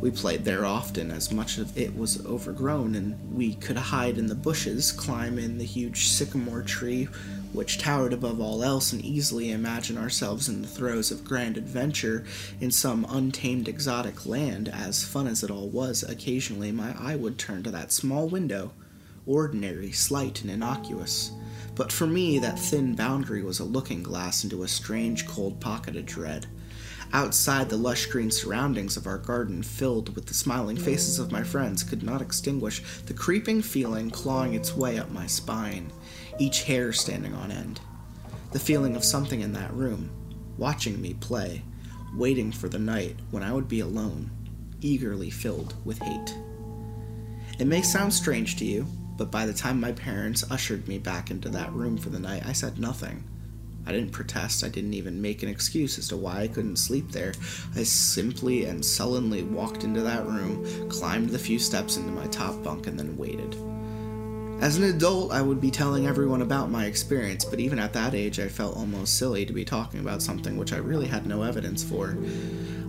[0.00, 4.28] We played there often, as much of it was overgrown, and we could hide in
[4.28, 7.06] the bushes, climb in the huge sycamore tree
[7.54, 12.24] which towered above all else, and easily imagine ourselves in the throes of grand adventure
[12.60, 14.68] in some untamed exotic land.
[14.68, 18.72] As fun as it all was, occasionally my eye would turn to that small window,
[19.24, 21.30] ordinary, slight, and innocuous.
[21.74, 25.96] But for me, that thin boundary was a looking glass into a strange, cold pocket
[25.96, 26.46] of dread.
[27.12, 31.44] Outside, the lush green surroundings of our garden, filled with the smiling faces of my
[31.44, 35.92] friends, could not extinguish the creeping feeling clawing its way up my spine,
[36.38, 37.80] each hair standing on end.
[38.52, 40.10] The feeling of something in that room,
[40.58, 41.62] watching me play,
[42.14, 44.30] waiting for the night when I would be alone,
[44.80, 46.36] eagerly filled with hate.
[47.58, 51.30] It may sound strange to you, but by the time my parents ushered me back
[51.30, 53.24] into that room for the night, I said nothing.
[53.86, 54.64] I didn't protest.
[54.64, 57.34] I didn't even make an excuse as to why I couldn't sleep there.
[57.76, 62.62] I simply and sullenly walked into that room, climbed the few steps into my top
[62.62, 63.54] bunk, and then waited.
[64.64, 68.14] As an adult, I would be telling everyone about my experience, but even at that
[68.14, 71.42] age, I felt almost silly to be talking about something which I really had no
[71.42, 72.16] evidence for.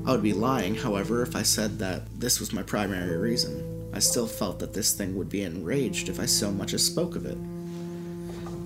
[0.05, 3.91] I would be lying, however, if I said that this was my primary reason.
[3.93, 7.17] I still felt that this thing would be enraged if I so much as spoke
[7.17, 7.37] of it.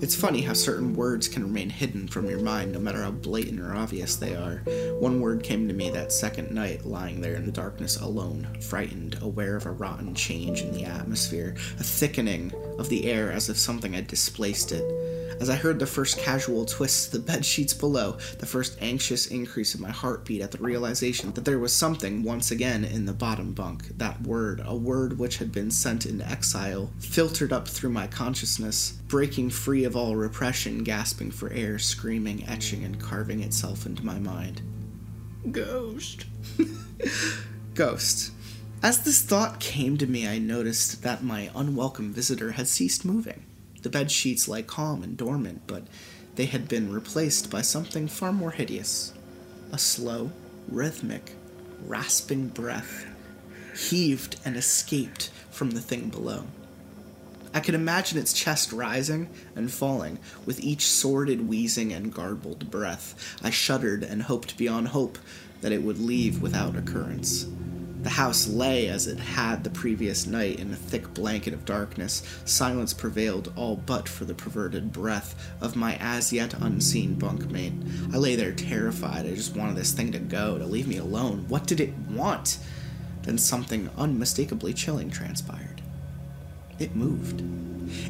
[0.02, 3.60] It's funny how certain words can remain hidden from your mind no matter how blatant
[3.60, 4.62] or obvious they are.
[4.98, 9.18] One word came to me that second night, lying there in the darkness alone, frightened,
[9.20, 13.58] aware of a rotten change in the atmosphere, a thickening of the air as if
[13.58, 14.82] something had displaced it.
[15.38, 19.26] As I heard the first casual twists of the bed sheets below, the first anxious
[19.26, 23.12] increase in my heartbeat at the realization that there was something once again in the
[23.12, 27.90] bottom bunk, that word, a word which had been sent in exile, filtered up through
[27.90, 33.84] my consciousness, breaking free of all repression, gasping for air, screaming, etching, and carving itself
[33.84, 34.62] into my mind.
[35.50, 36.26] Ghost.
[37.74, 38.30] Ghost.
[38.82, 43.44] As this thought came to me, I noticed that my unwelcome visitor had ceased moving.
[43.82, 45.82] The bed sheets lay calm and dormant, but
[46.36, 49.12] they had been replaced by something far more hideous
[49.72, 50.30] a slow,
[50.68, 51.34] rhythmic,
[51.84, 53.06] rasping breath
[53.76, 56.44] heaved and escaped from the thing below.
[57.52, 63.38] I could imagine its chest rising and falling with each sordid wheezing and garbled breath.
[63.42, 65.18] I shuddered and hoped beyond hope
[65.60, 67.46] that it would leave without occurrence.
[68.02, 72.22] The house lay as it had the previous night in a thick blanket of darkness.
[72.46, 78.14] Silence prevailed all but for the perverted breath of my as yet unseen bunkmate.
[78.14, 79.26] I lay there terrified.
[79.26, 81.44] I just wanted this thing to go, to leave me alone.
[81.48, 82.58] What did it want?
[83.22, 85.69] Then something unmistakably chilling transpired.
[86.80, 87.42] It moved.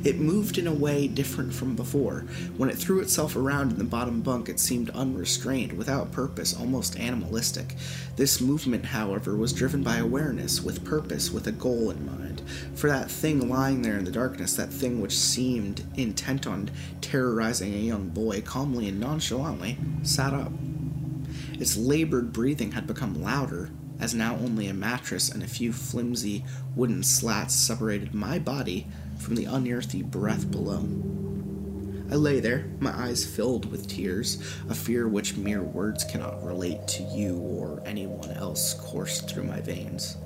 [0.04, 2.20] It moved in a way different from before.
[2.56, 6.98] When it threw itself around in the bottom bunk, it seemed unrestrained, without purpose, almost
[6.98, 7.74] animalistic.
[8.16, 12.42] This movement, however, was driven by awareness, with purpose, with a goal in mind.
[12.74, 17.74] For that thing lying there in the darkness, that thing which seemed intent on terrorizing
[17.74, 20.52] a young boy, calmly and nonchalantly, sat up.
[21.54, 26.44] Its labored breathing had become louder, as now only a mattress and a few flimsy
[26.74, 28.86] wooden slats separated my body
[29.18, 30.88] from the unearthly breath below.
[32.10, 36.88] I lay there, my eyes filled with tears, a fear which mere words cannot relate
[36.88, 40.16] to you or anyone else coursed through my veins.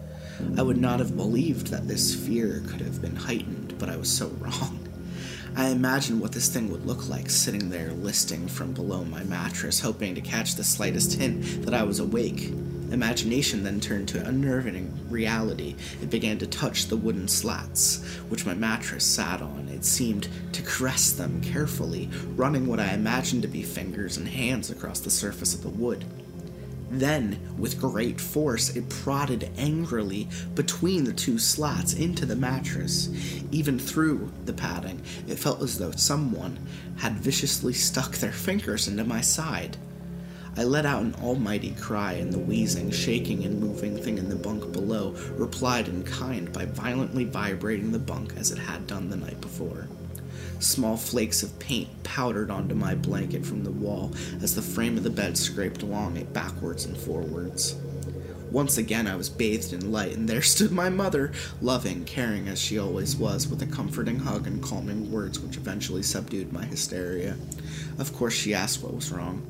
[0.56, 4.10] I would not have believed that this fear could have been heightened, but I was
[4.10, 4.88] so wrong.
[5.56, 9.78] I imagined what this thing would look like sitting there listing from below my mattress,
[9.80, 12.52] hoping to catch the slightest hint that I was awake.
[12.94, 15.74] Imagination then turned to unnerving reality.
[16.00, 19.68] It began to touch the wooden slats, which my mattress sat on.
[19.68, 24.70] It seemed to caress them carefully, running what I imagined to be fingers and hands
[24.70, 26.04] across the surface of the wood.
[26.88, 33.08] Then, with great force, it prodded angrily between the two slats into the mattress.
[33.50, 36.60] Even through the padding, it felt as though someone
[36.98, 39.76] had viciously stuck their fingers into my side.
[40.56, 44.36] I let out an almighty cry, and the wheezing, shaking, and moving thing in the
[44.36, 49.16] bunk below replied in kind by violently vibrating the bunk as it had done the
[49.16, 49.88] night before.
[50.60, 55.02] Small flakes of paint powdered onto my blanket from the wall as the frame of
[55.02, 57.74] the bed scraped along it backwards and forwards.
[58.52, 62.60] Once again, I was bathed in light, and there stood my mother, loving, caring as
[62.60, 67.36] she always was, with a comforting hug and calming words which eventually subdued my hysteria.
[67.98, 69.42] Of course, she asked what was wrong,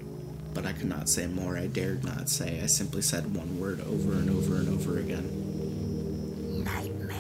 [0.55, 1.59] but I could not say more.
[1.59, 2.61] I dared not say.
[2.63, 7.15] I simply said one word over and over and over again Nightmare.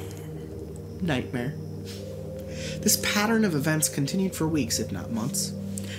[1.03, 1.55] Nightmare.
[2.81, 5.53] This pattern of events continued for weeks, if not months.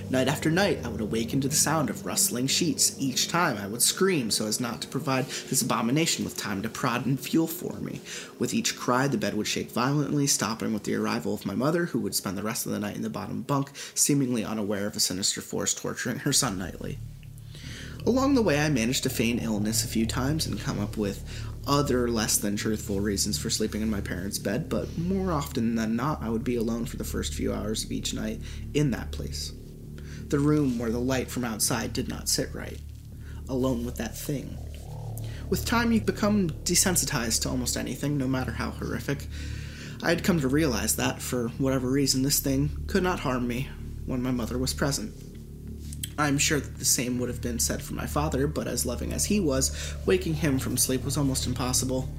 [0.09, 2.95] Night after night, I would awaken to the sound of rustling sheets.
[2.99, 6.69] Each time, I would scream so as not to provide this abomination with time to
[6.69, 8.01] prod and fuel for me.
[8.37, 11.85] With each cry, the bed would shake violently, stopping with the arrival of my mother,
[11.85, 14.95] who would spend the rest of the night in the bottom bunk, seemingly unaware of
[14.95, 16.99] a sinister force torturing her son nightly.
[18.05, 21.23] Along the way, I managed to feign illness a few times and come up with
[21.65, 25.95] other less than truthful reasons for sleeping in my parents' bed, but more often than
[25.95, 28.41] not, I would be alone for the first few hours of each night
[28.75, 29.53] in that place.
[30.27, 32.79] The room where the light from outside did not sit right.
[33.49, 34.55] Alone with that thing.
[35.49, 39.27] With time, you become desensitized to almost anything, no matter how horrific.
[40.03, 43.69] I had come to realize that, for whatever reason, this thing could not harm me
[44.05, 45.13] when my mother was present.
[46.17, 49.11] I'm sure that the same would have been said for my father, but as loving
[49.11, 52.09] as he was, waking him from sleep was almost impossible.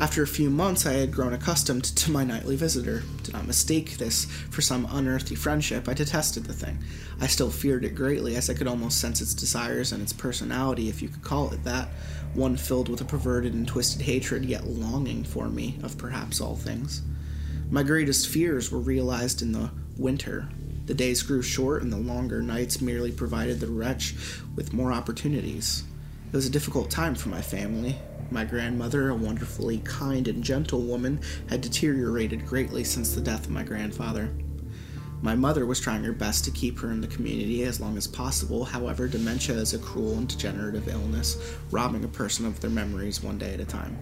[0.00, 3.04] After a few months, I had grown accustomed to my nightly visitor.
[3.22, 5.88] Did not mistake this for some unearthly friendship.
[5.88, 6.78] I detested the thing.
[7.20, 10.88] I still feared it greatly, as I could almost sense its desires and its personality,
[10.88, 11.88] if you could call it that,
[12.34, 16.56] one filled with a perverted and twisted hatred, yet longing for me, of perhaps all
[16.56, 17.02] things.
[17.70, 20.48] My greatest fears were realized in the winter,
[20.92, 24.14] the days grew short, and the longer nights merely provided the wretch
[24.56, 25.84] with more opportunities.
[26.30, 27.96] It was a difficult time for my family.
[28.30, 33.52] My grandmother, a wonderfully kind and gentle woman, had deteriorated greatly since the death of
[33.52, 34.28] my grandfather.
[35.22, 38.06] My mother was trying her best to keep her in the community as long as
[38.06, 38.66] possible.
[38.66, 43.38] However, dementia is a cruel and degenerative illness, robbing a person of their memories one
[43.38, 43.96] day at a time.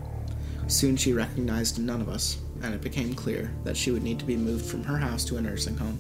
[0.66, 4.24] Soon she recognized none of us, and it became clear that she would need to
[4.24, 5.98] be moved from her house to a nursing home.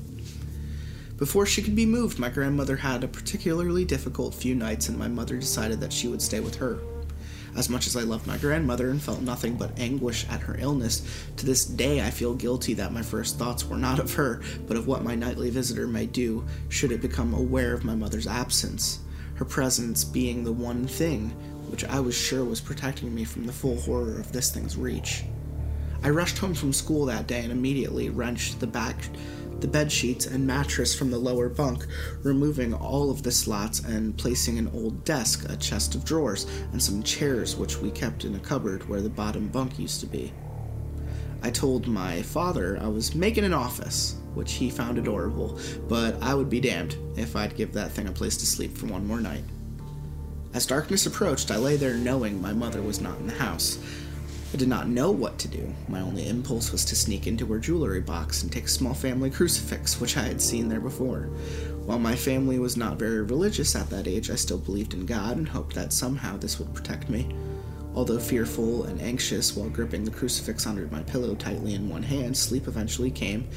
[1.20, 5.06] Before she could be moved, my grandmother had a particularly difficult few nights, and my
[5.06, 6.78] mother decided that she would stay with her.
[7.54, 11.02] As much as I loved my grandmother and felt nothing but anguish at her illness,
[11.36, 14.78] to this day I feel guilty that my first thoughts were not of her, but
[14.78, 19.00] of what my nightly visitor might do should it become aware of my mother's absence,
[19.34, 21.28] her presence being the one thing
[21.68, 25.24] which I was sure was protecting me from the full horror of this thing's reach.
[26.02, 28.96] I rushed home from school that day and immediately wrenched the back
[29.60, 31.86] the bed sheets and mattress from the lower bunk,
[32.22, 36.82] removing all of the slots and placing an old desk, a chest of drawers, and
[36.82, 40.32] some chairs which we kept in a cupboard where the bottom bunk used to be.
[41.42, 46.34] I told my father I was making an office, which he found adorable, but I
[46.34, 49.20] would be damned if I'd give that thing a place to sleep for one more
[49.20, 49.44] night.
[50.52, 53.78] As darkness approached, I lay there knowing my mother was not in the house.
[54.52, 55.72] I did not know what to do.
[55.88, 59.30] My only impulse was to sneak into her jewelry box and take a small family
[59.30, 61.30] crucifix, which I had seen there before.
[61.86, 65.36] While my family was not very religious at that age, I still believed in God
[65.36, 67.32] and hoped that somehow this would protect me.
[67.94, 72.36] Although fearful and anxious while gripping the crucifix under my pillow tightly in one hand,
[72.36, 73.48] sleep eventually came,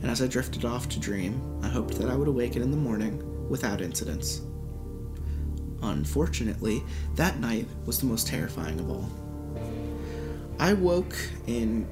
[0.00, 2.76] and as I drifted off to dream, I hoped that I would awaken in the
[2.78, 4.40] morning without incidents.
[5.82, 6.82] Unfortunately,
[7.16, 9.10] that night was the most terrifying of all.
[10.60, 11.88] I woke in.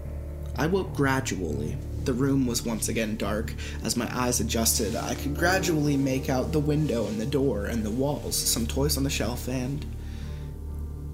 [0.57, 1.79] I woke gradually.
[2.05, 3.55] The room was once again dark.
[3.83, 7.83] As my eyes adjusted, I could gradually make out the window and the door and
[7.83, 9.85] the walls, some toys on the shelf, and.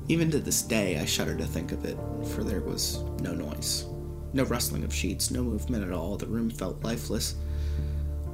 [0.09, 1.97] Even to this day, I shudder to think of it,
[2.35, 3.87] for there was no noise.
[4.33, 6.17] No rustling of sheets, no movement at all.
[6.17, 7.37] The room felt lifeless.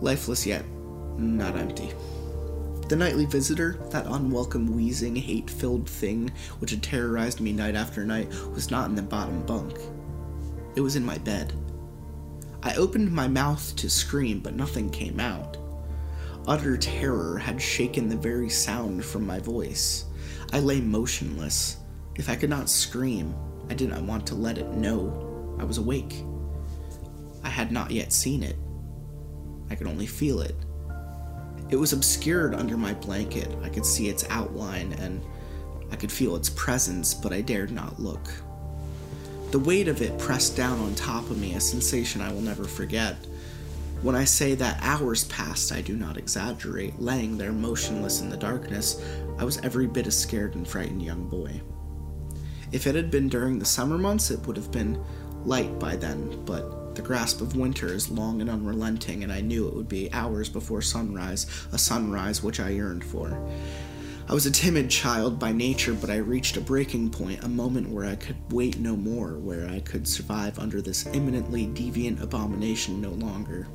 [0.01, 0.65] Lifeless yet
[1.21, 1.91] not empty.
[2.91, 6.29] The nightly visitor, that unwelcome, wheezing, hate filled thing
[6.59, 9.79] which had terrorized me night after night, was not in the bottom bunk.
[10.75, 11.53] It was in my bed.
[12.65, 15.57] I opened my mouth to scream, but nothing came out.
[16.49, 20.07] Utter terror had shaken the very sound from my voice.
[20.53, 21.77] I lay motionless.
[22.17, 23.37] If I could not scream,
[23.69, 26.25] I did not want to let it know I was awake.
[27.45, 28.57] I had not yet seen it.
[29.71, 30.57] I could only feel it.
[31.71, 33.49] It was obscured under my blanket.
[33.63, 35.23] I could see its outline and
[35.93, 38.29] I could feel its presence, but I dared not look.
[39.51, 42.65] The weight of it pressed down on top of me, a sensation I will never
[42.65, 43.17] forget.
[44.03, 47.01] When I say that hours passed, I do not exaggerate.
[47.01, 49.05] Laying there motionless in the darkness,
[49.39, 51.61] I was every bit a scared and frightened young boy.
[52.73, 55.03] If it had been during the summer months, it would have been
[55.45, 59.67] light by then, but the grasp of winter is long and unrelenting, and I knew
[59.67, 63.39] it would be hours before sunrise, a sunrise which I yearned for.
[64.29, 67.89] I was a timid child by nature, but I reached a breaking point, a moment
[67.89, 73.01] where I could wait no more, where I could survive under this imminently deviant abomination
[73.01, 73.67] no longer.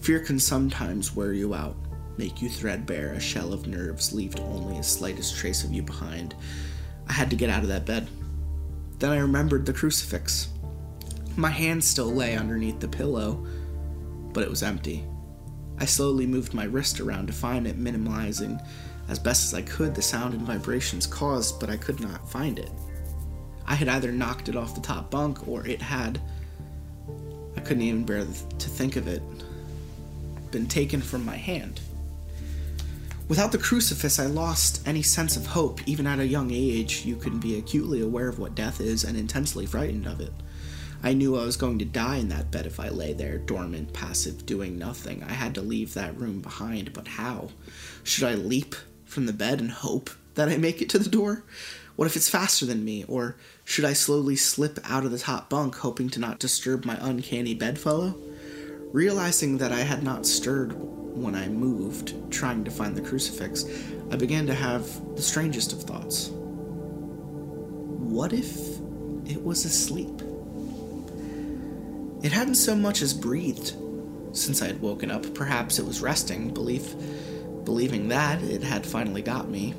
[0.00, 1.76] Fear can sometimes wear you out,
[2.16, 6.34] make you threadbare, a shell of nerves, leave only a slightest trace of you behind.
[7.06, 8.08] I had to get out of that bed.
[9.00, 10.48] Then I remembered the crucifix.
[11.36, 13.44] My hand still lay underneath the pillow,
[14.32, 15.04] but it was empty.
[15.78, 18.60] I slowly moved my wrist around to find it, minimizing
[19.08, 22.58] as best as I could the sound and vibrations caused, but I could not find
[22.58, 22.70] it.
[23.66, 26.20] I had either knocked it off the top bunk or it had.
[27.56, 29.22] I couldn't even bear to think of it.
[30.52, 31.80] Been taken from my hand.
[33.26, 35.80] Without the crucifix, I lost any sense of hope.
[35.88, 39.16] Even at a young age, you can be acutely aware of what death is and
[39.16, 40.32] intensely frightened of it.
[41.04, 43.92] I knew I was going to die in that bed if I lay there, dormant,
[43.92, 45.22] passive, doing nothing.
[45.22, 47.50] I had to leave that room behind, but how?
[48.02, 48.74] Should I leap
[49.04, 51.44] from the bed and hope that I make it to the door?
[51.96, 53.04] What if it's faster than me?
[53.06, 53.36] Or
[53.66, 57.52] should I slowly slip out of the top bunk, hoping to not disturb my uncanny
[57.52, 58.16] bedfellow?
[58.90, 63.66] Realizing that I had not stirred when I moved, trying to find the crucifix,
[64.10, 64.86] I began to have
[65.16, 66.30] the strangest of thoughts.
[68.00, 68.56] What if
[69.26, 70.22] it was asleep?
[72.24, 73.74] It hadn't so much as breathed
[74.32, 75.34] since I had woken up.
[75.34, 76.94] Perhaps it was resting, belief,
[77.64, 79.74] believing that it had finally got me.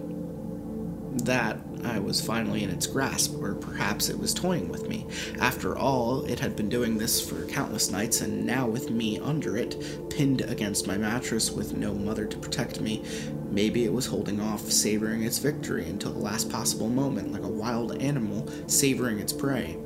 [1.24, 5.08] That I was finally in its grasp, or perhaps it was toying with me.
[5.40, 9.58] After all, it had been doing this for countless nights, and now with me under
[9.58, 13.04] it, pinned against my mattress with no mother to protect me,
[13.50, 17.48] maybe it was holding off, savoring its victory until the last possible moment, like a
[17.48, 19.80] wild animal savoring its prey.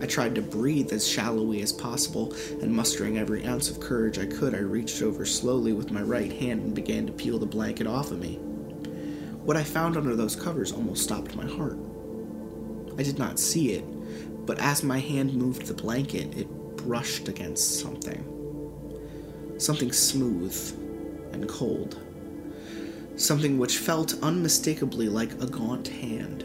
[0.00, 4.26] I tried to breathe as shallowly as possible, and mustering every ounce of courage I
[4.26, 7.86] could, I reached over slowly with my right hand and began to peel the blanket
[7.86, 8.36] off of me.
[9.44, 11.78] What I found under those covers almost stopped my heart.
[12.96, 13.84] I did not see it,
[14.46, 18.24] but as my hand moved the blanket, it brushed against something.
[19.58, 20.54] Something smooth
[21.32, 21.98] and cold.
[23.16, 26.44] Something which felt unmistakably like a gaunt hand.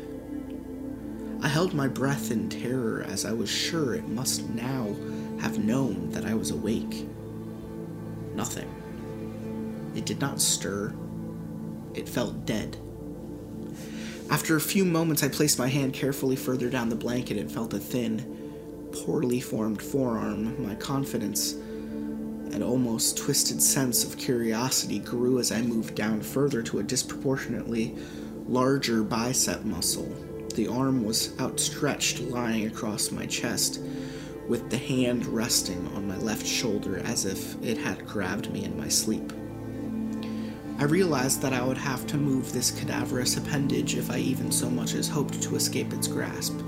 [1.43, 4.95] I held my breath in terror as I was sure it must now
[5.41, 7.05] have known that I was awake.
[8.33, 8.73] Nothing.
[9.93, 10.95] It did not stir.
[11.93, 12.77] It felt dead.
[14.31, 17.73] After a few moments, I placed my hand carefully further down the blanket and felt
[17.73, 20.65] a thin, poorly formed forearm.
[20.65, 26.79] My confidence and almost twisted sense of curiosity grew as I moved down further to
[26.79, 27.97] a disproportionately
[28.47, 30.09] larger bicep muscle.
[30.55, 33.81] The arm was outstretched, lying across my chest,
[34.47, 38.77] with the hand resting on my left shoulder as if it had grabbed me in
[38.77, 39.33] my sleep.
[40.77, 44.69] I realized that I would have to move this cadaverous appendage if I even so
[44.69, 46.59] much as hoped to escape its grasp.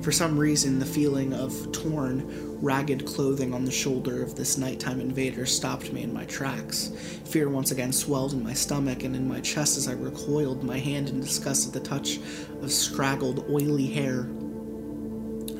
[0.00, 5.00] For some reason, the feeling of torn, ragged clothing on the shoulder of this nighttime
[5.00, 6.92] invader stopped me in my tracks.
[7.24, 10.78] Fear once again swelled in my stomach and in my chest as I recoiled my
[10.78, 14.28] hand in disgust at the touch of scraggled, oily hair.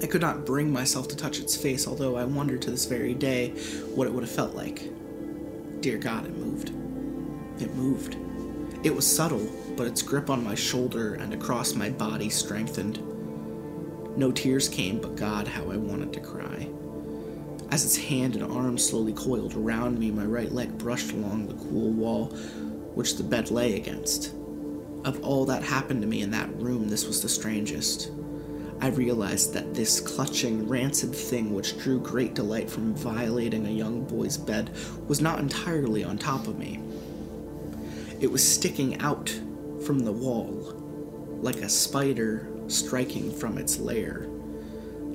[0.01, 3.15] I could not bring myself to touch its face, although I wonder to this very
[3.15, 3.51] day
[3.97, 4.89] what it would have felt like.
[5.81, 6.69] Dear God, it moved.
[7.61, 8.17] It moved.
[8.85, 13.01] It was subtle, but its grip on my shoulder and across my body strengthened.
[14.17, 16.69] No tears came, but God, how I wanted to cry.
[17.73, 21.55] As its hand and arm slowly coiled around me, my right leg brushed along the
[21.55, 22.27] cool wall
[22.95, 24.35] which the bed lay against.
[25.07, 28.11] Of all that happened to me in that room, this was the strangest.
[28.83, 34.05] I realized that this clutching, rancid thing which drew great delight from violating a young
[34.05, 34.71] boy's bed
[35.09, 36.79] was not entirely on top of me.
[38.21, 39.31] It was sticking out
[39.87, 40.75] from the wall,
[41.41, 44.29] like a spider striking from its lair.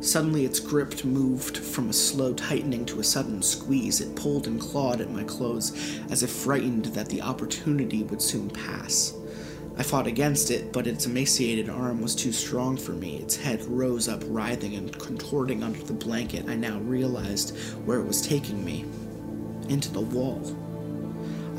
[0.02, 4.00] Suddenly, its grip moved from a slow tightening to a sudden squeeze.
[4.00, 8.50] It pulled and clawed at my clothes, as if frightened that the opportunity would soon
[8.50, 9.14] pass.
[9.78, 13.18] I fought against it, but its emaciated arm was too strong for me.
[13.18, 16.48] Its head rose up, writhing and contorting under the blanket.
[16.48, 18.86] I now realized where it was taking me
[19.70, 20.56] into the wall.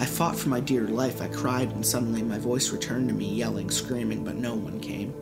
[0.00, 1.20] I fought for my dear life.
[1.20, 5.12] I cried, and suddenly my voice returned to me, yelling, screaming, but no one came.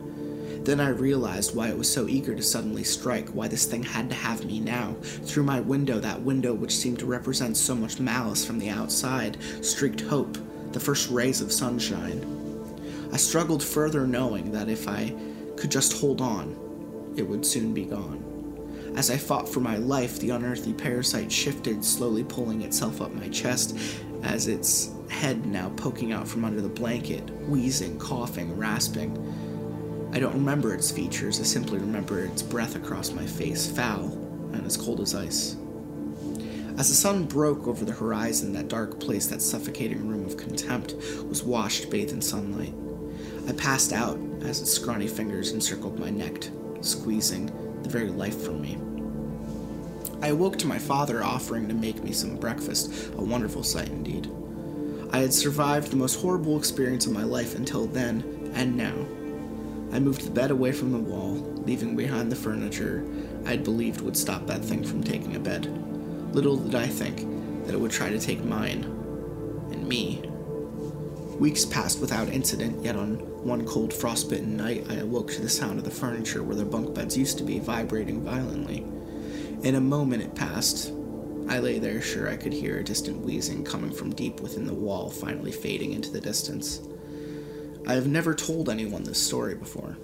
[0.63, 4.09] Then I realized why it was so eager to suddenly strike, why this thing had
[4.09, 4.95] to have me now.
[5.01, 9.37] Through my window, that window which seemed to represent so much malice from the outside,
[9.61, 10.37] streaked hope,
[10.73, 12.25] the first rays of sunshine.
[13.11, 15.15] I struggled further, knowing that if I
[15.55, 18.23] could just hold on, it would soon be gone.
[18.95, 23.29] As I fought for my life, the unearthly parasite shifted, slowly pulling itself up my
[23.29, 23.77] chest,
[24.23, 29.15] as its head now poking out from under the blanket, wheezing, coughing, rasping.
[30.17, 34.05] I don't remember its features, I simply remember its breath across my face, foul
[34.51, 35.55] and as cold as ice.
[36.75, 40.95] As the sun broke over the horizon, that dark place, that suffocating room of contempt,
[41.29, 42.73] was washed, bathed in sunlight.
[43.47, 46.49] I passed out as its scrawny fingers encircled my neck,
[46.81, 47.51] squeezing
[47.83, 48.75] the very life from me.
[50.23, 54.31] I awoke to my father offering to make me some breakfast, a wonderful sight indeed.
[55.11, 58.95] I had survived the most horrible experience of my life until then and now.
[59.91, 61.35] I moved the bed away from the wall,
[61.65, 63.05] leaving behind the furniture
[63.45, 65.65] I had believed would stop that thing from taking a bed.
[66.33, 68.83] Little did I think that it would try to take mine
[69.71, 70.21] and me.
[71.39, 73.15] Weeks passed without incident, yet on
[73.45, 76.93] one cold frostbitten night I awoke to the sound of the furniture where the bunk
[76.93, 78.85] beds used to be vibrating violently.
[79.63, 80.91] In a moment it passed.
[81.47, 84.73] I lay there sure I could hear a distant wheezing coming from deep within the
[84.73, 86.81] wall, finally fading into the distance.
[87.87, 89.97] I have never told anyone this story before.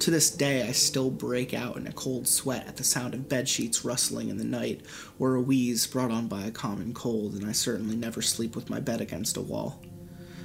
[0.00, 3.26] To this day, I still break out in a cold sweat at the sound of
[3.26, 4.82] bed sheets rustling in the night,
[5.18, 8.68] or a wheeze brought on by a common cold, and I certainly never sleep with
[8.68, 9.82] my bed against a wall.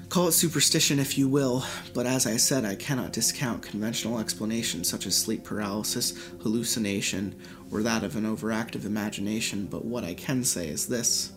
[0.08, 4.88] Call it superstition if you will, but as I said, I cannot discount conventional explanations
[4.88, 7.36] such as sleep paralysis, hallucination,
[7.70, 11.34] or that of an overactive imagination, but what I can say is this.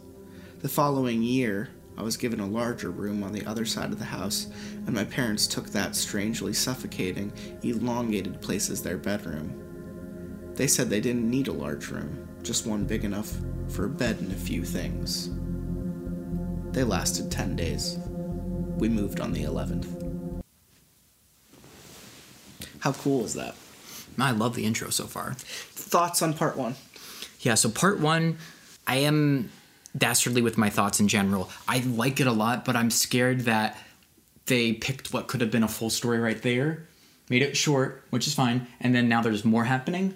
[0.61, 4.05] The following year, I was given a larger room on the other side of the
[4.05, 4.49] house,
[4.87, 7.33] and my parents took that strangely suffocating,
[7.63, 10.53] elongated place as their bedroom.
[10.55, 13.33] They said they didn't need a large room, just one big enough
[13.69, 15.31] for a bed and a few things.
[16.73, 17.99] They lasted 10 days.
[18.77, 20.43] We moved on the 11th.
[22.81, 23.55] How cool is that?
[24.19, 25.35] I love the intro so far.
[25.35, 26.77] Thoughts on part one?
[27.41, 28.39] Yeah, so part one,
[28.87, 29.51] I am
[29.97, 31.51] dastardly with my thoughts in general.
[31.67, 33.79] I like it a lot, but I'm scared that
[34.47, 36.87] they picked what could have been a full story right there,
[37.29, 40.15] made it short, which is fine, and then now there's more happening.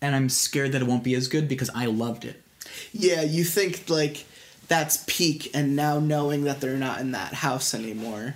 [0.00, 2.42] And I'm scared that it won't be as good because I loved it.
[2.92, 4.24] Yeah, you think like
[4.68, 8.34] that's peak, and now knowing that they're not in that house anymore,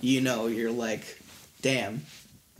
[0.00, 1.20] you know, you're like,
[1.62, 2.02] damn,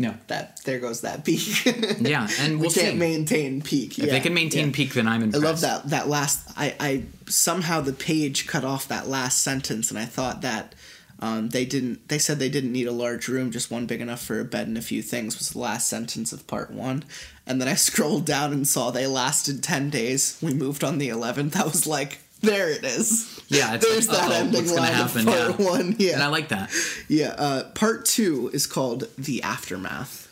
[0.01, 0.15] No.
[0.29, 1.65] that there goes that peak.
[2.01, 2.95] Yeah, and we we'll can't see.
[2.95, 3.99] maintain peak.
[3.99, 4.75] If yeah, they can maintain yeah.
[4.75, 5.35] peak, then I'm in.
[5.35, 6.49] I love that that last.
[6.57, 10.75] I I somehow the page cut off that last sentence, and I thought that.
[11.23, 12.09] Um, they didn't.
[12.09, 14.69] They said they didn't need a large room, just one big enough for a bed
[14.69, 15.37] and a few things.
[15.37, 17.05] Was the last sentence of part one,
[17.47, 20.39] and then I scrolled down and saw they lasted ten days.
[20.41, 21.61] We moved on the eleventh.
[21.61, 23.41] I was like, there it is.
[23.49, 25.25] Yeah, it's there's like, that ending what's gonna line happen?
[25.27, 25.67] part Yeah.
[25.67, 25.97] one.
[25.99, 26.71] Yeah, And I like that.
[27.09, 27.35] yeah.
[27.37, 30.29] Uh, part two is called the aftermath.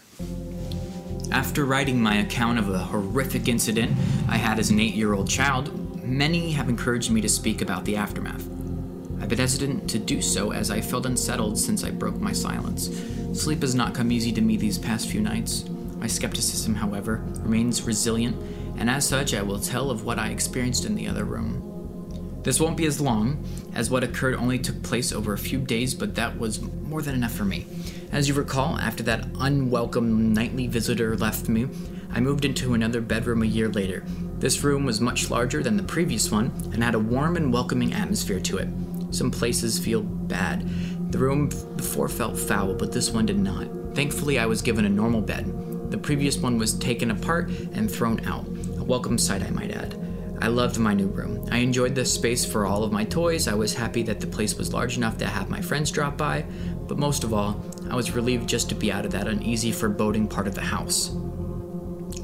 [1.31, 3.93] After writing my account of a horrific incident
[4.29, 7.85] I had as an eight year old child, many have encouraged me to speak about
[7.85, 8.49] the aftermath.
[9.21, 12.89] I've been hesitant to do so as I felt unsettled since I broke my silence.
[13.35, 15.65] Sleep has not come easy to me these past few nights.
[15.99, 18.37] My skepticism, however, remains resilient,
[18.79, 21.68] and as such, I will tell of what I experienced in the other room.
[22.43, 25.95] This won't be as long, as what occurred only took place over a few days,
[25.95, 27.67] but that was more than enough for me.
[28.13, 31.69] As you recall, after that unwelcome nightly visitor left me,
[32.11, 34.05] I moved into another bedroom a year later.
[34.39, 37.93] This room was much larger than the previous one and had a warm and welcoming
[37.93, 38.69] atmosphere to it.
[39.11, 40.69] Some places feel bad.
[41.13, 43.67] The room before felt foul, but this one did not.
[43.95, 45.91] Thankfully, I was given a normal bed.
[45.91, 48.47] The previous one was taken apart and thrown out.
[48.79, 50.08] A welcome sight, I might add.
[50.41, 51.49] I loved my new room.
[51.51, 53.49] I enjoyed the space for all of my toys.
[53.49, 56.45] I was happy that the place was large enough to have my friends drop by,
[56.89, 60.27] But most of all, I was relieved just to be out of that uneasy, foreboding
[60.27, 61.11] part of the house.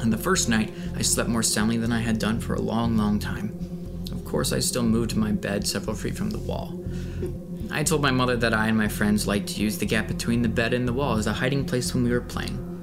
[0.01, 2.97] And the first night, I slept more soundly than I had done for a long,
[2.97, 3.53] long time.
[4.11, 6.83] Of course, I still moved my bed several feet from the wall.
[7.71, 10.43] I told my mother that I and my friends liked to use the gap between
[10.43, 12.74] the bed and the wall as a hiding place when we were playing.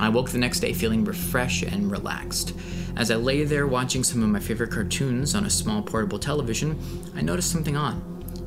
[0.00, 2.54] I woke the next day feeling refreshed and relaxed.
[2.96, 6.78] As I lay there watching some of my favorite cartoons on a small portable television,
[7.14, 8.02] I noticed something odd.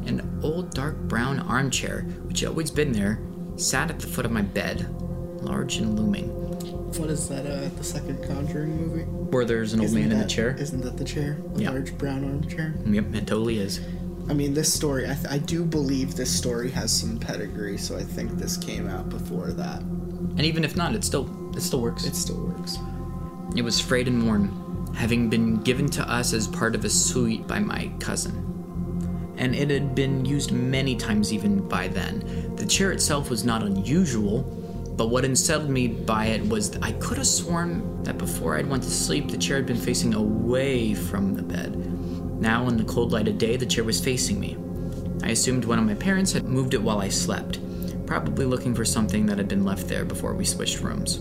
[0.07, 3.19] An old dark brown armchair, which had always been there,
[3.55, 4.87] sat at the foot of my bed,
[5.43, 6.27] large and looming.
[6.99, 7.45] What is that?
[7.45, 9.03] Uh, the second Conjuring movie?
[9.03, 10.55] Where there's an old Isn't man in the chair.
[10.59, 11.37] Isn't that the chair?
[11.53, 11.69] The Yeah.
[11.69, 12.73] large brown armchair.
[12.85, 13.79] Yep, it totally is.
[14.29, 15.05] I mean, this story.
[15.09, 18.87] I, th- I do believe this story has some pedigree, so I think this came
[18.87, 19.81] out before that.
[20.35, 22.05] And even if not, it still it still works.
[22.05, 22.77] It still works.
[23.55, 27.47] It was frayed and worn, having been given to us as part of a suite
[27.47, 28.39] by my cousin.
[29.37, 32.55] And it had been used many times even by then.
[32.55, 34.41] The chair itself was not unusual,
[34.95, 38.67] but what unsettled me by it was that I could have sworn that before I'd
[38.67, 41.75] went to sleep, the chair had been facing away from the bed.
[42.39, 44.57] Now, in the cold light of day, the chair was facing me.
[45.23, 47.57] I assumed one of my parents had moved it while I slept,
[48.13, 51.19] probably looking for something that had been left there before we switched rooms.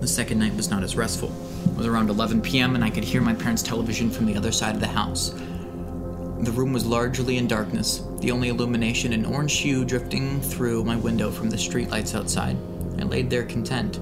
[0.00, 1.32] The second night was not as restful.
[1.64, 4.50] It was around 11 p.m., and I could hear my parents' television from the other
[4.50, 5.30] side of the house.
[6.40, 10.96] The room was largely in darkness, the only illumination an orange hue drifting through my
[10.96, 12.56] window from the streetlights outside.
[12.98, 14.00] I laid there content.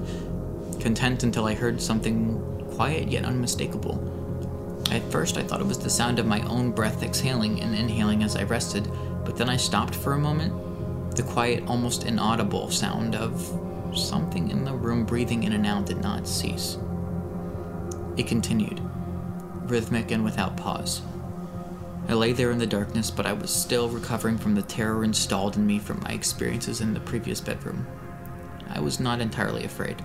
[0.79, 2.41] Content until I heard something
[2.71, 4.01] quiet yet unmistakable.
[4.89, 8.23] At first, I thought it was the sound of my own breath exhaling and inhaling
[8.23, 8.89] as I rested,
[9.23, 10.66] but then I stopped for a moment.
[11.17, 13.41] The quiet, almost inaudible sound of
[13.95, 16.77] something in the room breathing in and out did not cease.
[18.17, 18.79] It continued,
[19.63, 21.01] rhythmic and without pause.
[22.07, 25.55] I lay there in the darkness, but I was still recovering from the terror installed
[25.55, 27.87] in me from my experiences in the previous bedroom.
[28.69, 30.03] I was not entirely afraid.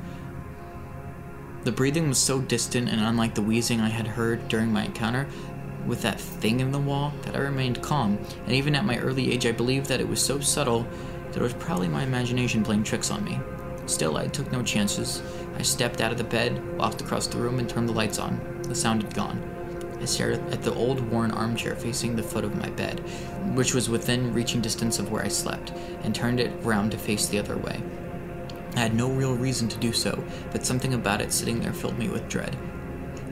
[1.65, 5.27] The breathing was so distant and unlike the wheezing I had heard during my encounter
[5.87, 9.33] with that thing in the wall that I remained calm, and even at my early
[9.33, 10.87] age, I believed that it was so subtle
[11.29, 13.39] that it was probably my imagination playing tricks on me.
[13.87, 15.23] Still, I took no chances.
[15.57, 18.41] I stepped out of the bed, walked across the room, and turned the lights on.
[18.63, 19.43] The sound had gone.
[20.01, 23.01] I stared at the old worn armchair facing the foot of my bed,
[23.55, 25.73] which was within reaching distance of where I slept,
[26.03, 27.81] and turned it round to face the other way.
[28.75, 31.99] I had no real reason to do so, but something about it sitting there filled
[31.99, 32.57] me with dread.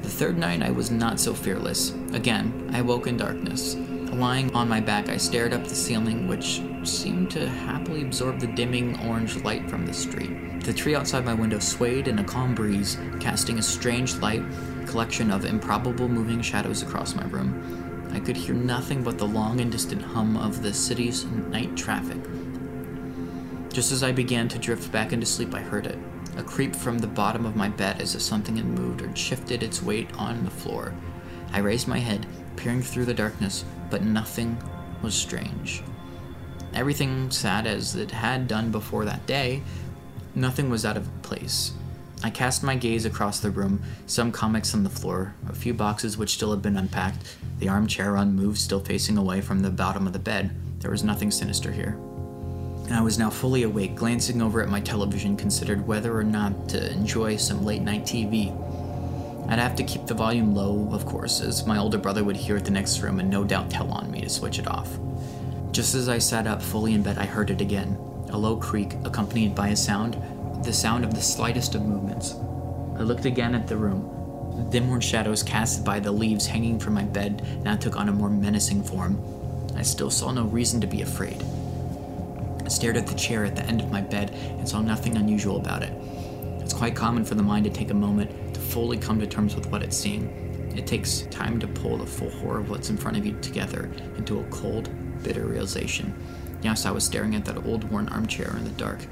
[0.03, 1.91] The third night, I was not so fearless.
[2.13, 3.75] Again, I woke in darkness.
[3.75, 8.47] Lying on my back, I stared up the ceiling, which seemed to happily absorb the
[8.49, 10.65] dimming orange light from the street.
[10.65, 14.43] The tree outside my window swayed in a calm breeze, casting a strange light
[14.87, 18.09] collection of improbable moving shadows across my room.
[18.13, 22.19] I could hear nothing but the long and distant hum of the city's night traffic.
[23.73, 25.99] Just as I began to drift back into sleep, I heard it
[26.37, 29.63] a creep from the bottom of my bed as if something had moved or shifted
[29.63, 30.95] its weight on the floor.
[31.53, 32.27] I raised my head,
[32.57, 34.57] peering through the darkness, but nothing
[35.03, 35.83] was strange.
[36.75, 39.63] Everything sat as it had done before that day.
[40.35, 41.73] Nothing was out of place.
[42.23, 46.19] I cast my gaze across the room, some comics on the floor, a few boxes
[46.19, 50.13] which still had been unpacked, the armchair unmoved, still facing away from the bottom of
[50.13, 50.55] the bed.
[50.81, 51.99] There was nothing sinister here.
[52.91, 56.71] And I was now fully awake, glancing over at my television, considered whether or not
[56.71, 58.51] to enjoy some late night TV.
[59.49, 62.57] I'd have to keep the volume low, of course, as my older brother would hear
[62.57, 64.99] it the next room and no doubt tell on me to switch it off.
[65.71, 67.97] Just as I sat up fully in bed, I heard it again
[68.31, 70.21] a low creak, accompanied by a sound,
[70.65, 72.35] the sound of the slightest of movements.
[72.99, 74.03] I looked again at the room.
[74.57, 78.09] The dim orange shadows cast by the leaves hanging from my bed now took on
[78.09, 79.23] a more menacing form.
[79.77, 81.41] I still saw no reason to be afraid.
[82.71, 85.83] Stared at the chair at the end of my bed and saw nothing unusual about
[85.83, 85.93] it.
[86.63, 89.57] It's quite common for the mind to take a moment to fully come to terms
[89.57, 90.73] with what it's seeing.
[90.77, 93.91] It takes time to pull the full horror of what's in front of you together
[94.17, 94.89] into a cold,
[95.25, 96.15] bitter realization.
[96.63, 99.05] Yes, I was staring at that old worn armchair in the dark,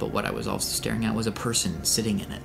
[0.00, 2.42] but what I was also staring at was a person sitting in it.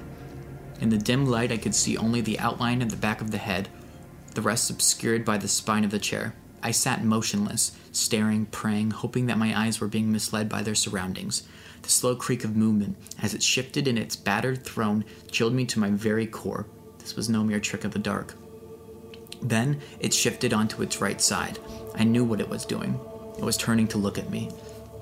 [0.80, 3.39] In the dim light, I could see only the outline of the back of the
[3.39, 3.68] head,
[4.36, 6.36] the rest obscured by the spine of the chair.
[6.64, 11.43] I sat motionless, staring, praying, hoping that my eyes were being misled by their surroundings.
[11.82, 15.80] The slow creak of movement, as it shifted in its battered throne, chilled me to
[15.80, 16.68] my very core.
[16.99, 18.36] This was no mere trick of the dark.
[19.41, 21.57] Then it shifted onto its right side.
[21.95, 22.99] I knew what it was doing.
[23.38, 24.51] It was turning to look at me.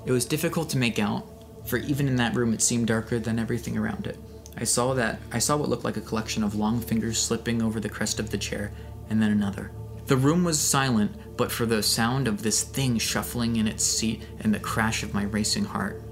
[0.06, 1.26] It was difficult to make out,
[1.66, 4.18] for even in that room it seemed darker than everything around it.
[4.56, 7.80] I saw that I saw what looked like a collection of long fingers slipping over
[7.80, 8.72] the crest of the chair,
[9.10, 9.70] and then another,
[10.10, 14.22] The room was silent, but for the sound of this thing shuffling in its seat
[14.40, 16.02] and the crash of my racing heart.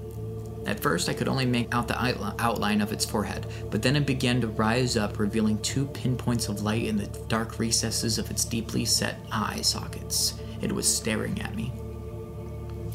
[0.65, 2.01] At first, I could only make out the
[2.41, 6.61] outline of its forehead, but then it began to rise up, revealing two pinpoints of
[6.61, 10.35] light in the dark recesses of its deeply set eye sockets.
[10.61, 11.73] It was staring at me.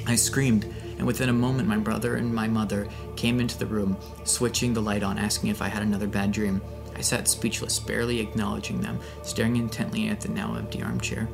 [0.07, 0.65] I screamed,
[0.97, 4.81] and within a moment, my brother and my mother came into the room, switching the
[4.81, 6.63] light on, asking if I had another bad dream.
[6.97, 11.29] I sat speechless, barely acknowledging them, staring intently at the now empty armchair.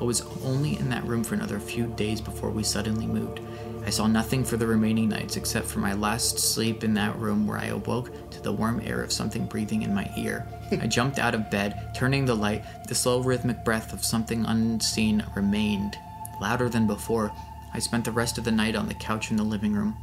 [0.00, 3.40] I was only in that room for another few days before we suddenly moved.
[3.86, 7.46] I saw nothing for the remaining nights except for my last sleep in that room
[7.46, 10.46] where I awoke to the warm air of something breathing in my ear.
[10.72, 12.64] I jumped out of bed, turning the light.
[12.88, 15.96] The slow rhythmic breath of something unseen remained.
[16.40, 17.30] Louder than before,
[17.72, 19.96] I spent the rest of the night on the couch in the living room.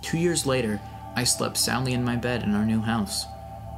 [0.00, 0.80] Two years later,
[1.16, 3.26] I slept soundly in my bed in our new house.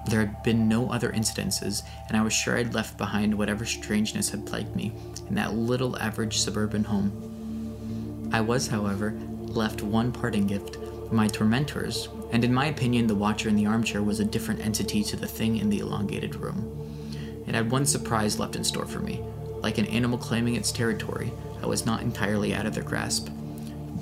[0.09, 4.31] There had been no other incidences, and I was sure I'd left behind whatever strangeness
[4.31, 4.93] had plagued me
[5.29, 8.31] in that little average suburban home.
[8.33, 10.79] I was, however, left one parting gift
[11.13, 15.03] my tormentors, and in my opinion, the watcher in the armchair was a different entity
[15.05, 17.45] to the thing in the elongated room.
[17.47, 19.23] It had one surprise left in store for me.
[19.61, 21.33] Like an animal claiming its territory,
[21.63, 23.29] I was not entirely out of their grasp.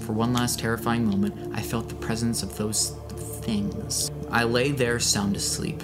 [0.01, 2.91] For one last terrifying moment, I felt the presence of those
[3.43, 4.11] things.
[4.31, 5.83] I lay there sound asleep.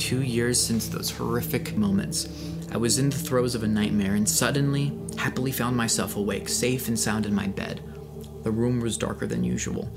[0.00, 2.26] Two years since those horrific moments.
[2.72, 6.88] I was in the throes of a nightmare and suddenly, happily found myself awake, safe
[6.88, 7.82] and sound in my bed.
[8.42, 9.92] The room was darker than usual.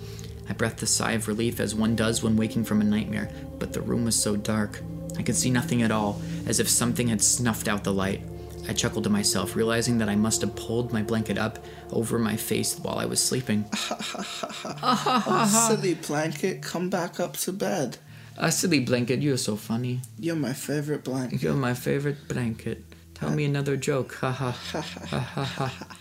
[0.50, 3.72] I breathed a sigh of relief as one does when waking from a nightmare, but
[3.72, 4.82] the room was so dark.
[5.18, 8.22] I could see nothing at all, as if something had snuffed out the light.
[8.68, 11.60] I chuckled to myself, realizing that I must have pulled my blanket up
[11.92, 13.64] over my face while I was sleeping.
[15.48, 18.00] Silly blanket, come back up to bed.
[18.38, 20.02] A silly blanket, you're so funny.
[20.20, 21.42] You're my favorite blanket.
[21.42, 22.84] You're my favorite blanket.
[23.14, 24.16] Tell me another joke.
[24.16, 24.52] Ha ha.
[24.52, 25.88] ha ha ha.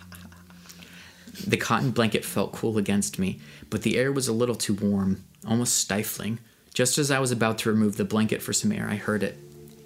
[1.47, 5.24] The cotton blanket felt cool against me, but the air was a little too warm,
[5.47, 6.39] almost stifling.
[6.74, 9.37] Just as I was about to remove the blanket for some air, I heard it.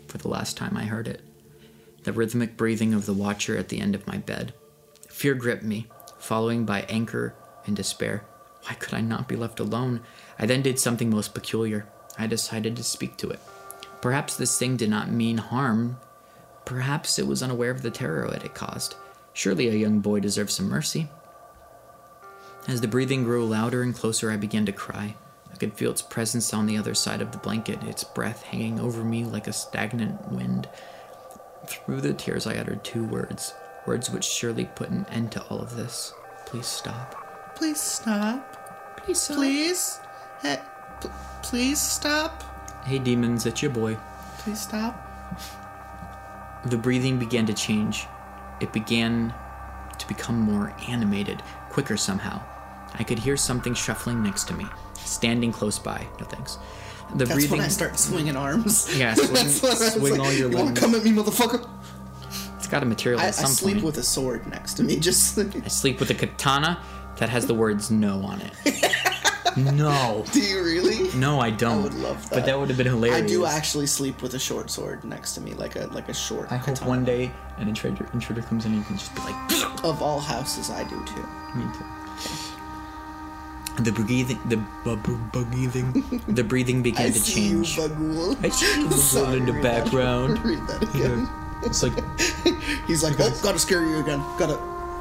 [0.09, 1.23] For the last time, I heard it.
[2.03, 4.55] The rhythmic breathing of the watcher at the end of my bed.
[5.09, 5.87] Fear gripped me,
[6.19, 7.35] following by anger
[7.65, 8.25] and despair.
[8.65, 10.01] Why could I not be left alone?
[10.39, 11.87] I then did something most peculiar.
[12.19, 13.41] I decided to speak to it.
[14.01, 15.99] Perhaps this thing did not mean harm.
[16.65, 18.95] Perhaps it was unaware of the terror it had caused.
[19.33, 21.09] Surely a young boy deserves some mercy.
[22.69, 25.15] As the breathing grew louder and closer, I began to cry.
[25.53, 28.81] I could feel its presence on the other side of the blanket, its breath hanging
[28.81, 30.69] over me like a stagnant wind.
[31.67, 33.55] Through the tears, I uttered two words,
[33.87, 36.13] words which surely put an end to all of this.
[36.45, 37.55] Please stop.
[37.57, 38.97] Please stop.
[38.99, 39.37] Please stop.
[39.37, 40.01] Please.
[41.01, 41.09] P-
[41.43, 42.43] please stop.
[42.85, 43.97] Hey, demons, it's your boy.
[44.39, 45.03] Please stop.
[46.67, 48.07] The breathing began to change.
[48.61, 49.33] It began
[49.99, 52.43] to become more animated, quicker somehow.
[52.95, 56.07] I could hear something shuffling next to me, standing close by.
[56.19, 56.59] No thanks.
[57.15, 57.51] The That's breathing.
[57.59, 58.97] when I start swinging arms.
[58.99, 60.95] Yeah, swing- That's when I was swing like, all your You want limbs." to come
[60.95, 61.69] at me, motherfucker?
[62.57, 63.85] It's got a material I, I sleep point.
[63.87, 64.97] with a sword next to me.
[64.99, 66.83] Just I sleep with a katana
[67.19, 68.53] that has the words "no" on it.
[69.57, 71.11] no, do you really?
[71.17, 71.81] no, I don't.
[71.81, 72.35] I would love that.
[72.35, 72.59] But that.
[72.59, 73.23] would have been hilarious.
[73.23, 76.15] I do actually sleep with a short sword next to me, like a like a
[76.15, 76.51] short.
[76.51, 79.85] I hope one day an intruder, intruder comes in and you can just be like,
[79.85, 81.27] Of all houses, I do too.
[81.55, 81.85] Me too.
[83.83, 87.77] The breathing, the bu- bu- breathing, the breathing began to change.
[87.77, 87.85] you.
[88.43, 90.43] I see you, Bughuul, in the background.
[90.43, 91.29] Read that again.
[91.63, 91.93] It's like
[92.87, 94.19] He's like, oh, gotta scare you again.
[94.39, 94.59] Gotta.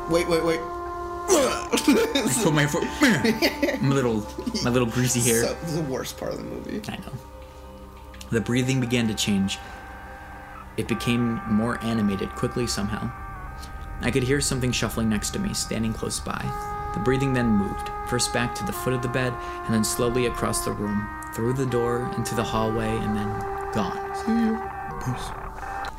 [0.10, 0.60] Wait, wait, wait.
[2.44, 2.84] put my foot,
[3.82, 4.26] my little,
[4.64, 5.44] my little greasy hair.
[5.44, 6.82] So, the worst part of the movie.
[6.88, 7.14] I know.
[8.32, 9.60] The breathing began to change.
[10.78, 13.12] It became more animated quickly somehow.
[14.02, 16.44] I could hear something shuffling next to me, standing close by.
[16.94, 19.34] The breathing then moved, first back to the foot of the bed,
[19.66, 25.00] and then slowly across the room, through the door, into the hallway, and then gone.
[25.04, 25.30] peace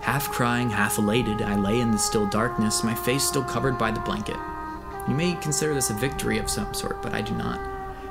[0.02, 3.90] Half crying, half elated, I lay in the still darkness, my face still covered by
[3.90, 4.36] the blanket.
[5.08, 7.60] You may consider this a victory of some sort, but I do not.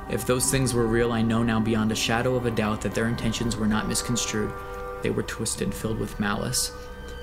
[0.08, 2.94] If those things were real, I know now beyond a shadow of a doubt that
[2.94, 4.52] their intentions were not misconstrued.
[5.02, 6.72] They were twisted, filled with malice.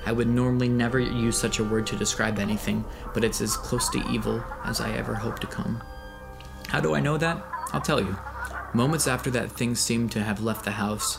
[0.06, 3.88] I would normally never use such a word to describe anything, but it's as close
[3.90, 5.82] to evil as I ever hope to come.
[6.68, 7.44] How do I know that?
[7.72, 8.16] I'll tell you.
[8.74, 11.18] Moments after that thing seemed to have left the house,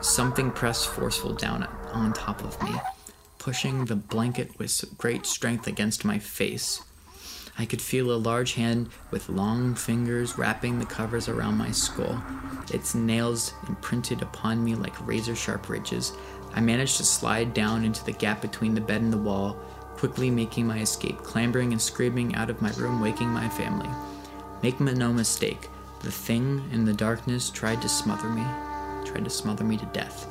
[0.00, 2.74] something pressed forceful down on top of me,
[3.38, 6.82] pushing the blanket with great strength against my face.
[7.60, 12.18] I could feel a large hand with long fingers wrapping the covers around my skull,
[12.72, 16.14] its nails imprinted upon me like razor sharp ridges.
[16.54, 19.58] I managed to slide down into the gap between the bed and the wall,
[19.92, 23.90] quickly making my escape, clambering and screaming out of my room, waking my family.
[24.62, 25.68] Make no mistake,
[26.02, 28.46] the thing in the darkness tried to smother me,
[29.04, 30.26] tried to smother me to death.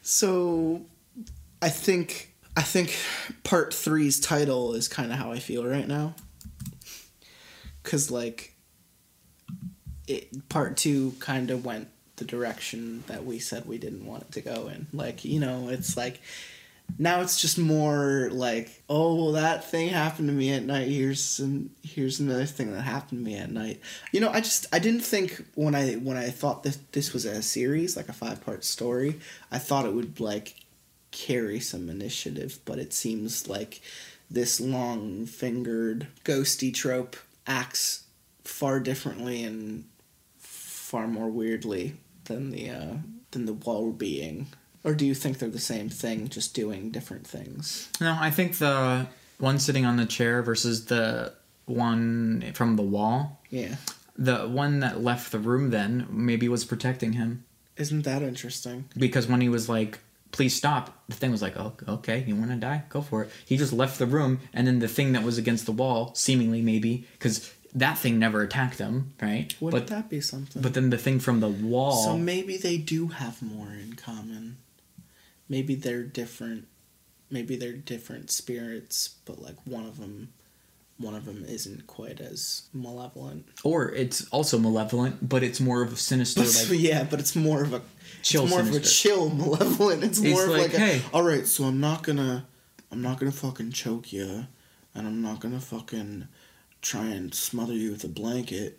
[0.00, 0.86] So,
[1.60, 2.96] I think I think
[3.44, 6.14] part three's title is kind of how I feel right now.
[7.82, 8.54] Cause like,
[10.06, 14.32] it part two kind of went the direction that we said we didn't want it
[14.32, 14.86] to go in.
[14.92, 16.20] Like you know, it's like
[16.98, 20.88] now it's just more like, oh, well, that thing happened to me at night.
[20.88, 23.80] Here's some, here's another thing that happened to me at night.
[24.12, 27.24] You know, I just I didn't think when I when I thought that this was
[27.24, 30.54] a series, like a five part story, I thought it would like
[31.12, 33.80] carry some initiative, but it seems like
[34.30, 38.04] this long fingered ghosty trope acts
[38.44, 39.84] far differently and
[40.38, 42.94] far more weirdly than the uh,
[43.30, 44.46] than the wall being.
[44.84, 47.88] Or do you think they're the same thing, just doing different things?
[48.00, 49.06] No, I think the
[49.38, 51.32] one sitting on the chair versus the
[51.66, 53.76] one from the wall, Yeah.
[54.16, 57.44] the one that left the room then maybe was protecting him.
[57.76, 58.86] Isn't that interesting?
[58.96, 60.00] because when he was like
[60.32, 63.30] please stop the thing was like oh okay you want to die go for it
[63.46, 66.60] he just left the room and then the thing that was against the wall seemingly
[66.62, 70.60] maybe because that thing never attacked him right Wouldn't but that be something?
[70.62, 74.56] but then the thing from the wall so maybe they do have more in common.
[75.48, 76.66] Maybe they're different.
[77.30, 80.32] Maybe they're different spirits, but like one of them,
[81.02, 83.46] one of them isn't quite as malevolent.
[83.64, 87.34] or it's also malevolent but it's more of a sinister But like yeah, but it's
[87.36, 87.82] more of a
[88.22, 90.04] Chill it's more of a chill malevolent.
[90.04, 91.02] It's It's more of like, like, a, hey.
[91.12, 92.46] all right, so I'm not gonna,
[92.92, 94.46] I'm not gonna fucking choke you,
[94.94, 96.28] and I'm not gonna fucking
[96.82, 98.78] try and smother you with a blanket,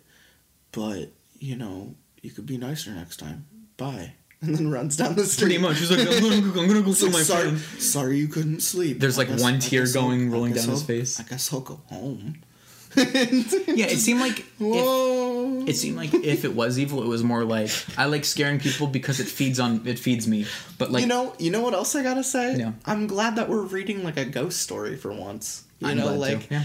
[0.72, 3.44] but you know you could be nicer next time.
[3.76, 4.14] Bye,
[4.46, 5.44] and then runs down the street.
[5.46, 8.18] pretty much he's like I'm gonna, I'm gonna go It's kill my sorry, friend sorry
[8.18, 9.00] you couldn't sleep.
[9.00, 11.20] There's, I like, one tear guess I'll- going, rolling down his I'll- face.
[11.20, 12.36] I guess I'll go home.
[12.96, 17.42] yeah it seemed like if, it seemed like if it was evil it was more
[17.44, 17.68] like
[17.98, 20.46] i like scaring people because it feeds on it feeds me
[20.78, 22.56] but like you know, you know what else I gotta say?
[22.56, 22.70] Yeah.
[22.86, 25.64] I'm glad that we're reading like a ghost story for once.
[25.80, 26.54] You I'm know, glad like too.
[26.54, 26.64] yeah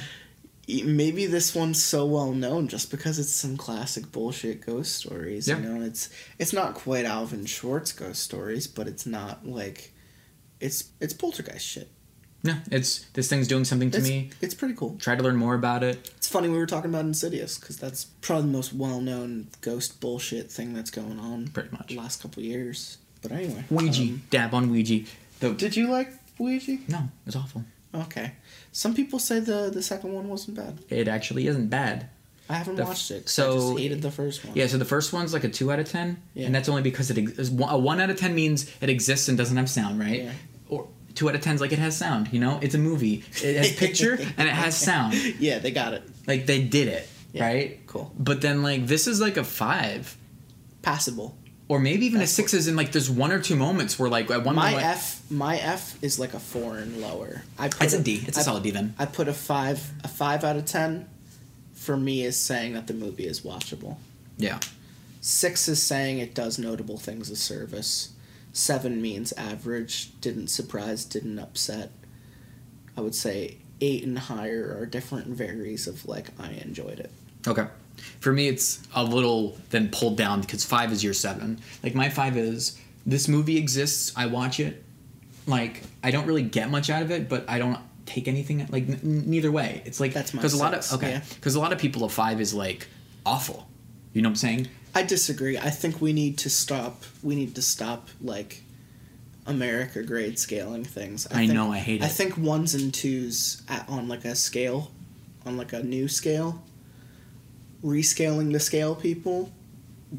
[0.83, 5.47] maybe this one's so well known just because it's some classic bullshit ghost stories.
[5.47, 5.57] Yeah.
[5.59, 9.93] You know, it's it's not quite Alvin Schwartz ghost stories, but it's not like
[10.59, 11.89] it's it's poltergeist shit.
[12.41, 14.29] Yeah, it's this thing's doing something to It's, me.
[14.39, 14.95] it's pretty cool.
[14.97, 16.09] Try to learn more about it.
[16.15, 19.99] It's funny we were talking about Insidious because that's probably the most well known ghost
[19.99, 21.87] bullshit thing that's going on Pretty much.
[21.87, 22.97] the last couple years.
[23.21, 25.03] But anyway, Ouija, um, dab on Ouija.
[25.41, 26.77] The, did you like Ouija?
[26.87, 27.65] no, it's awful.
[27.93, 28.33] Okay.
[28.71, 30.79] Some people say the the second one wasn't bad.
[30.89, 32.09] It actually isn't bad.
[32.51, 33.29] I haven't The watched it.
[33.29, 34.55] so- I just hated the first one.
[34.55, 36.47] Yeah, so the first one's like a two out of ten, Yeah.
[36.47, 39.37] and that's only because it ex- a one out of ten means it exists and
[39.37, 40.23] doesn't have sound, right?
[40.23, 40.31] Yeah.
[40.67, 42.29] Or two out of ten's like it has sound.
[42.31, 43.23] You know, it's a movie.
[43.43, 45.13] It has picture and it has sound.
[45.39, 46.03] Yeah, they got it.
[46.27, 47.45] Like they did it, Yeah.
[47.45, 47.79] right?
[47.87, 48.11] Cool.
[48.17, 50.15] But then like this is like a five,
[50.81, 51.35] Passable.
[51.69, 52.53] Or maybe even a six.
[52.53, 55.31] Is in like there's one or two moments where like at one My moment, F
[55.31, 57.43] my F is like a four and lower.
[57.57, 58.21] I put it's a D.
[58.27, 58.93] It's a I- solid D then.
[58.99, 61.07] I put a five a five out of ten.
[61.73, 63.95] For me, is saying that the movie is watchable.
[64.37, 64.59] Yeah.
[65.21, 68.09] Six is saying it does notable things of service.
[68.51, 71.91] Seven means average, didn't surprise, didn't upset.
[72.97, 77.11] I would say eight and higher are different varies of like I enjoyed it.
[77.47, 77.65] Okay.
[78.19, 81.59] For me, it's a little then pulled down because five is your seven.
[81.83, 84.13] Like my five is this movie exists.
[84.15, 84.83] I watch it.
[85.47, 88.67] Like I don't really get much out of it, but I don't take anything.
[88.69, 89.81] Like n- neither way.
[89.85, 91.21] It's like That's my because a lot of okay yeah.
[91.35, 92.87] because a lot of people a five is like
[93.25, 93.67] awful.
[94.13, 94.67] You know what I'm saying?
[94.95, 95.57] I disagree.
[95.57, 97.03] I think we need to stop.
[97.21, 98.63] We need to stop like
[99.45, 101.27] America grade scaling things.
[101.27, 102.05] I think, know, I hate it.
[102.05, 104.91] I think ones and twos at, on like a scale,
[105.45, 106.61] on like a new scale.
[107.83, 109.51] Rescaling the scale, people.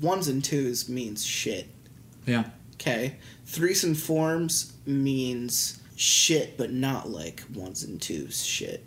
[0.00, 1.66] Ones and twos means shit.
[2.26, 2.44] Yeah.
[2.74, 8.86] Okay, threes and forms means shit, but not like ones and twos shit.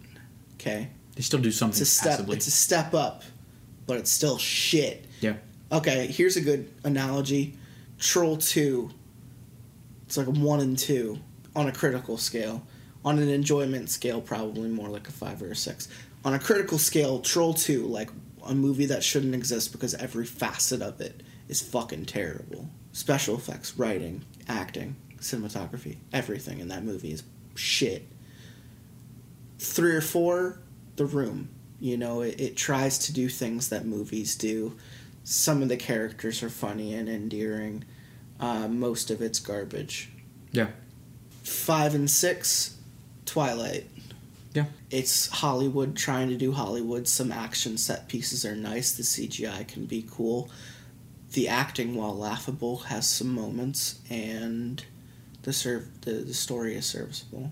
[0.56, 2.12] Okay, They still do something it's a step.
[2.12, 2.38] passively.
[2.38, 3.24] It's a step up,
[3.86, 5.06] but it's still shit.
[5.22, 5.34] yeah.
[5.72, 7.58] Okay, here's a good analogy.
[8.00, 8.90] Troll 2.
[10.08, 11.18] It's like a 1 and 2
[11.56, 12.66] on a critical scale.
[13.06, 15.88] On an enjoyment scale, probably more like a 5 or a 6.
[16.26, 18.10] On a critical scale, Troll 2, like
[18.48, 22.70] a movie that shouldn't exist because every facet of it is fucking terrible.
[22.92, 27.24] Special effects, writing, acting, cinematography, everything in that movie is
[27.56, 28.08] shit.
[29.60, 30.60] 3 or 4,
[30.96, 31.50] The Room.
[31.80, 34.78] You know, it, it tries to do things that movies do
[35.24, 37.86] some of the characters are funny and endearing.
[38.40, 40.10] Uh, most of it's garbage.
[40.52, 40.68] Yeah.
[41.44, 42.78] Five and six,
[43.26, 43.90] Twilight.
[44.54, 44.66] Yeah.
[44.92, 47.08] It's Hollywood trying to do Hollywood.
[47.08, 48.92] Some action set pieces are nice.
[48.92, 50.50] The CGI can be cool.
[51.32, 54.84] The acting, while laughable, has some moments, and
[55.42, 57.50] the serv- the, the story is serviceable.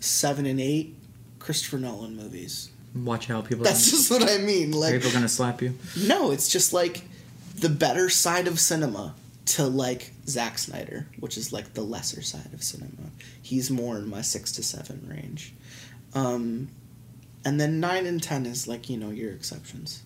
[0.00, 0.96] Seven and eight,
[1.38, 2.70] Christopher Nolan movies.
[2.94, 3.62] Watch out, people.
[3.64, 4.72] That's are just what I mean.
[4.72, 5.78] gonna, Like, people gonna slap you.
[6.06, 7.02] no, it's just like
[7.54, 9.14] the better side of cinema
[9.44, 13.10] to like Zack Snyder, which is like the lesser side of cinema.
[13.40, 15.54] He's more in my six to seven range.
[16.14, 16.68] Um,
[17.44, 20.02] and then nine and ten is like, you know, your exceptions.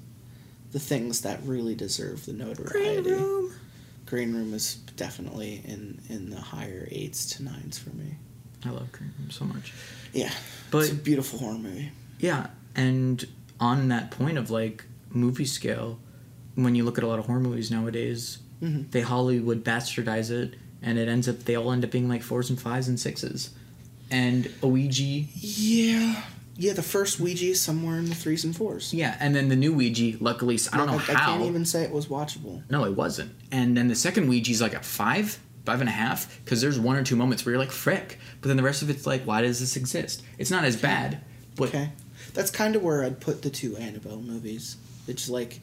[0.72, 3.02] The things that really deserve the notoriety.
[3.02, 3.52] Green Room
[4.06, 8.14] Green room is definitely in, in the higher eights to nines for me.
[8.64, 9.72] I love Green Room so much.
[10.12, 10.32] Yeah.
[10.70, 11.90] But- it's a beautiful horror movie.
[12.18, 13.24] Yeah, and
[13.60, 15.98] on that point of like movie scale,
[16.54, 18.90] when you look at a lot of horror movies nowadays, Mhm.
[18.90, 22.48] they Hollywood bastardize it, and it ends up they all end up being like fours
[22.48, 23.50] and fives and sixes,
[24.10, 25.02] and Ouija.
[25.34, 26.22] Yeah.
[26.58, 28.94] Yeah, the first Ouija is somewhere in the threes and fours.
[28.94, 31.26] Yeah, and then the new Ouija, luckily, I don't know Like, I, how.
[31.36, 32.62] can't even say it was watchable.
[32.70, 33.32] No, it wasn't.
[33.52, 36.96] And then the second Ouija's like a five, five and a half, because there's one
[36.96, 38.18] or two moments where you're like, frick.
[38.40, 40.22] But then the rest of it's like, why does this exist?
[40.38, 41.20] It's not as bad,
[41.56, 41.90] but Okay.
[42.32, 44.76] That's kind of where I'd put the two Annabelle movies.
[45.06, 45.60] It's like,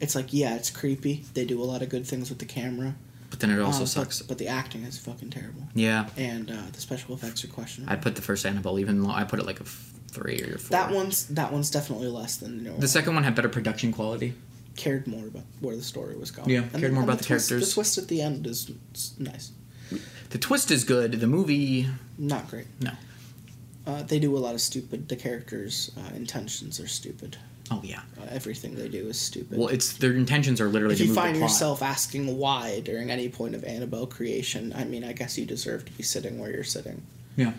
[0.00, 1.24] it's like, yeah, it's creepy.
[1.34, 2.94] They do a lot of good things with the camera.
[3.38, 4.18] But then it also um, sucks.
[4.18, 5.62] But, but the acting is fucking terrible.
[5.74, 7.92] yeah, And uh, the special effects are questionable.
[7.92, 9.12] I put the first Annabelle even low.
[9.12, 10.70] I put it like a f- three or four.
[10.70, 14.34] that one's that one's definitely less than know, The second one had better production quality.
[14.76, 16.48] cared more about where the story was going.
[16.50, 17.68] Yeah, And cared the- more about the twist, characters.
[17.68, 19.52] The twist at the end is, is nice.
[20.30, 21.12] The twist is good.
[21.12, 22.66] The movie, Not great.
[22.80, 22.90] no.
[23.86, 25.08] Uh, they do a lot of stupid.
[25.08, 27.38] The characters' uh, intentions are stupid.
[27.70, 28.00] Oh yeah.
[28.20, 29.58] Uh, everything they do is stupid.
[29.58, 33.10] Well, it's their intentions are literally if to you move find yourself asking why during
[33.10, 36.50] any point of Annabelle creation, I mean, I guess you deserve to be sitting where
[36.50, 37.02] you're sitting.
[37.36, 37.52] Yeah.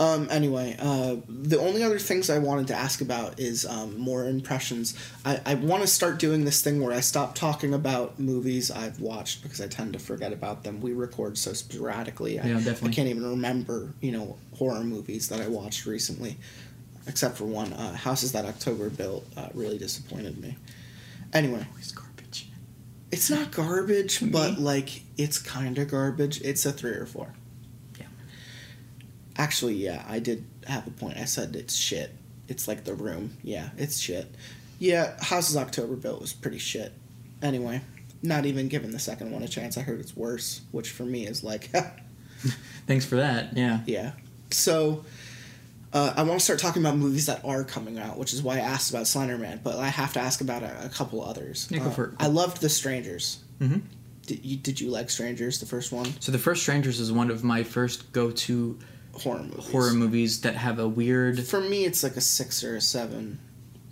[0.00, 4.24] Um, anyway, uh, the only other things I wanted to ask about is um, more
[4.26, 4.96] impressions.
[5.26, 8.98] I, I want to start doing this thing where I stop talking about movies I've
[8.98, 10.80] watched because I tend to forget about them.
[10.80, 12.40] We record so sporadically.
[12.40, 12.88] I, Yeah, definitely.
[12.88, 16.38] I can't even remember, you know, horror movies that I watched recently,
[17.10, 17.72] except for one.
[17.72, 20.56] Uh, Houses That October Built uh, really disappointed me.
[21.32, 22.48] Anyway, It's garbage.
[23.10, 26.40] it's not garbage, but like it's kind of garbage.
[26.40, 27.34] It's a three or four.
[27.98, 28.06] Yeah.
[29.36, 31.18] Actually, yeah, I did have a point.
[31.18, 32.14] I said it's shit.
[32.48, 33.36] It's like the room.
[33.42, 34.32] Yeah, it's shit.
[34.78, 36.92] Yeah, Houses October Built was pretty shit.
[37.42, 37.80] Anyway,
[38.22, 39.76] not even giving the second one a chance.
[39.76, 41.70] I heard it's worse, which for me is like,
[42.86, 43.56] Thanks for that.
[43.56, 43.80] Yeah.
[43.86, 44.12] yeah.
[44.50, 45.04] So,
[45.92, 48.56] uh, I want to start talking about movies that are coming out, which is why
[48.56, 51.66] I asked about Slender Man, but I have to ask about a, a couple others.
[51.70, 52.10] Yeah, go Uh, for it.
[52.18, 53.38] I loved The Strangers.
[53.60, 53.82] Mhm.
[54.26, 56.06] Did you, did you like Strangers, the first one?
[56.20, 58.78] So the first Strangers is one of my first go-to
[59.12, 59.66] Horror movies.
[59.72, 61.40] horror movies that have a weird.
[61.44, 63.40] For me, it's like a six or a seven.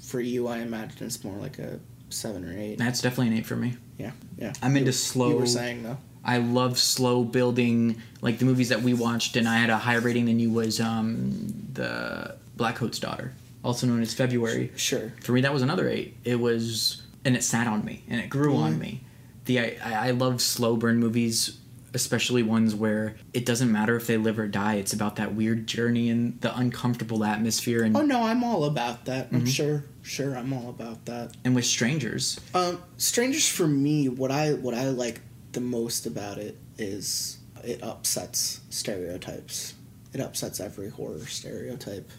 [0.00, 2.78] For you, I imagine it's more like a seven or eight.
[2.78, 3.74] That's definitely an eight for me.
[3.98, 4.52] Yeah, yeah.
[4.62, 5.30] I'm into slow.
[5.30, 5.98] You were saying though.
[6.24, 10.00] I love slow building, like the movies that we watched, and I had a higher
[10.00, 13.32] rating than you was um, the Black Coat's Daughter,
[13.64, 14.72] also known as February.
[14.76, 15.12] Sure.
[15.22, 16.16] For me, that was another eight.
[16.24, 19.00] It was, and it sat on me, and it grew on me.
[19.46, 21.58] The I, I I love slow burn movies,
[21.94, 24.74] especially ones where it doesn't matter if they live or die.
[24.74, 29.06] It's about that weird journey and the uncomfortable atmosphere, and Oh no, I'm all about
[29.06, 29.28] that.
[29.28, 29.36] Mm-hmm.
[29.36, 31.34] I'm sure, sure, I'm all about that.
[31.44, 32.38] and with strangers.
[32.54, 35.20] Um, Strangers for me, what I what I like
[35.52, 39.74] the most about it is it upsets stereotypes.
[40.12, 42.10] It upsets every horror stereotype,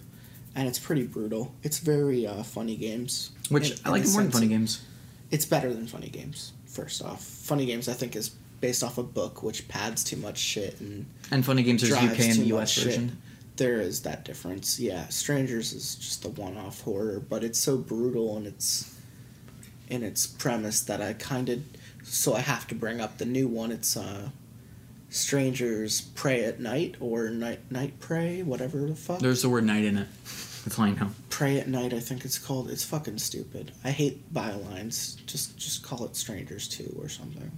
[0.56, 1.54] and it's pretty brutal.
[1.64, 3.32] It's very uh, funny games.
[3.50, 4.84] Which in- I like more than funny games.
[5.32, 6.54] It's better than funny games.
[6.68, 8.30] First off, funny games I think is
[8.62, 12.02] based off a book which pads too much shit and And funny games is UK
[12.20, 12.84] and too the much US shit.
[12.86, 13.18] version.
[13.56, 14.80] There is that difference.
[14.80, 18.96] Yeah, Strangers is just a one-off horror, but it's so brutal in its
[19.90, 21.64] in its premise that I kind of
[22.04, 23.72] so I have to bring up the new one.
[23.72, 24.30] It's uh
[25.10, 29.20] Strangers Prey at Night or Night Night Prey, whatever the fuck.
[29.20, 30.08] There's the word night in it.
[30.64, 31.10] That's all I know.
[31.30, 32.70] Prey at Night, I think it's called.
[32.70, 33.72] It's fucking stupid.
[33.84, 35.24] I hate bylines.
[35.26, 37.52] Just just call it Strangers 2 or something.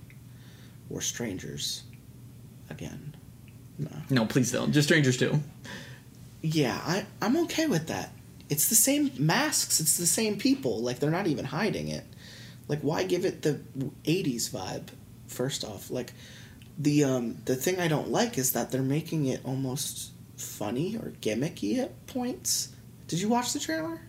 [0.89, 1.83] Or Strangers
[2.69, 3.15] again.
[3.77, 3.89] No.
[4.09, 4.71] No, please don't.
[4.71, 5.39] Just strangers too.
[6.41, 8.11] Yeah, I, I'm okay with that.
[8.49, 10.81] It's the same masks, it's the same people.
[10.81, 12.03] Like, they're not even hiding it.
[12.71, 13.59] Like, why give it the
[14.05, 14.87] 80s vibe,
[15.27, 15.91] first off?
[15.91, 16.13] Like,
[16.77, 21.11] the, um, the thing I don't like is that they're making it almost funny or
[21.21, 22.69] gimmicky at points.
[23.09, 23.99] Did you watch the trailer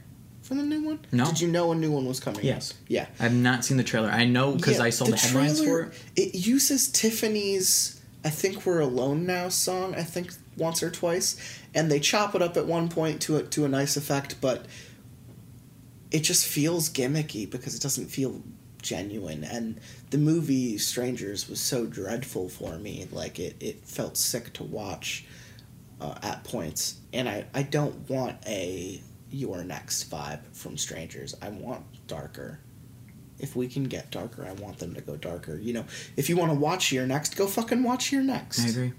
[0.43, 1.01] for the new one?
[1.11, 1.25] No.
[1.25, 2.39] Did you know a new one was coming?
[2.39, 2.45] out?
[2.45, 2.75] Yes.
[2.87, 3.07] Yeah.
[3.19, 4.09] I've not seen the trailer.
[4.09, 6.35] I know because Yeah, I saw the, headlines trailer, for it.
[6.35, 9.97] It uses Tiffany's "I Think We're Alone Now" song.
[9.97, 11.37] I think once or twice,
[11.75, 14.67] and they chop it up at one point to a, to a nice effect, but
[16.13, 18.43] it just feels gimmicky because it doesn't feel
[18.83, 19.45] genuine.
[19.45, 24.63] And the movie Strangers was so dreadful for me, like it, it felt sick to
[24.63, 25.25] watch
[26.01, 27.01] uh, at points.
[27.13, 29.01] And I, I don't want a
[29.31, 31.35] You're Next vibe from Strangers.
[31.41, 32.61] I want darker.
[33.39, 35.57] If we can get darker, I want them to go darker.
[35.57, 35.85] You know,
[36.17, 38.61] if you want to watch You're Next, go fucking watch You're Next.
[38.61, 38.93] I agree.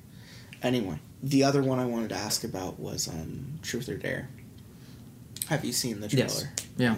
[0.64, 4.30] Anyway, the other one I wanted to ask about was um, Truth or Dare.
[5.48, 6.26] Have you seen the trailer?
[6.28, 6.46] Yes.
[6.78, 6.96] Yeah.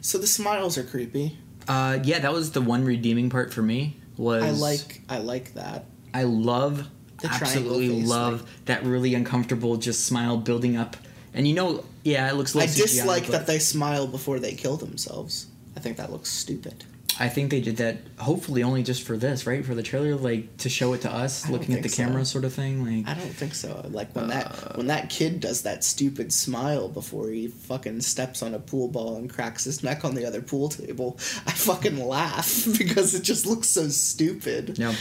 [0.00, 1.38] So the smiles are creepy.
[1.68, 3.96] Uh, yeah, that was the one redeeming part for me.
[4.16, 5.84] Was I like I like that.
[6.12, 6.88] I love
[7.20, 10.96] The absolutely love that really uncomfortable just smile building up.
[11.34, 12.54] And you know, yeah, it looks.
[12.54, 15.46] I CGI, dislike that they smile before they kill themselves.
[15.76, 16.84] I think that looks stupid.
[17.24, 19.64] I think they did that hopefully only just for this, right?
[19.64, 22.02] For the trailer, like to show it to us, I looking at the so.
[22.02, 22.84] camera, sort of thing.
[22.84, 23.84] Like, I don't think so.
[23.90, 24.28] Like when Uh.
[24.28, 28.88] that when that kid does that stupid smile before he fucking steps on a pool
[28.88, 31.16] ball and cracks his neck on the other pool table,
[31.46, 34.78] I fucking laugh because it just looks so stupid.
[34.78, 34.94] yeah,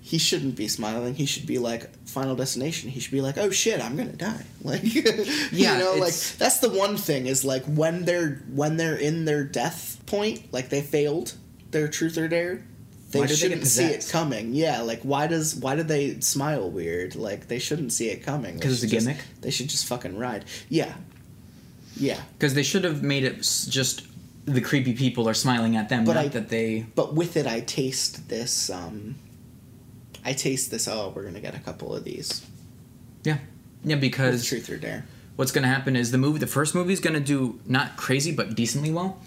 [0.00, 1.14] He shouldn't be smiling.
[1.14, 2.88] He should be like Final Destination.
[2.88, 5.10] He should be like, "Oh shit, I'm gonna die." Like, Yeah,
[5.52, 9.44] you know, like that's the one thing is like when they're when they're in their
[9.44, 11.34] death point, like they failed
[11.70, 12.64] their truth or dare.
[13.10, 14.52] They they shouldn't get see it coming.
[14.54, 17.16] Yeah, like why does why do they smile weird?
[17.16, 18.56] Like they shouldn't see it coming.
[18.56, 19.22] Because it's a should just- gimmick?
[19.40, 20.44] They should just fucking ride.
[20.68, 20.92] Yeah,
[21.96, 22.20] yeah.
[22.38, 23.36] because they should have made it
[23.68, 24.06] just
[24.44, 26.86] the creepy people are smiling at them, But not I- that they.
[26.94, 28.68] But with it, I taste this.
[28.70, 29.16] um
[30.24, 30.86] I taste this.
[30.86, 32.44] Oh, we're gonna get a couple of these.
[33.24, 33.38] Yeah,
[33.84, 35.06] yeah, With because truth or dare.
[35.36, 37.96] what's going to happen is the movie, the first movie is going to do not
[37.96, 39.20] crazy but decently well.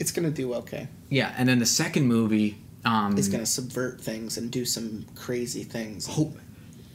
[0.00, 0.88] It's gonna do okay.
[1.10, 5.64] Yeah, and then the second movie, um, It's gonna subvert things and do some crazy
[5.64, 6.06] things.
[6.06, 6.38] hope.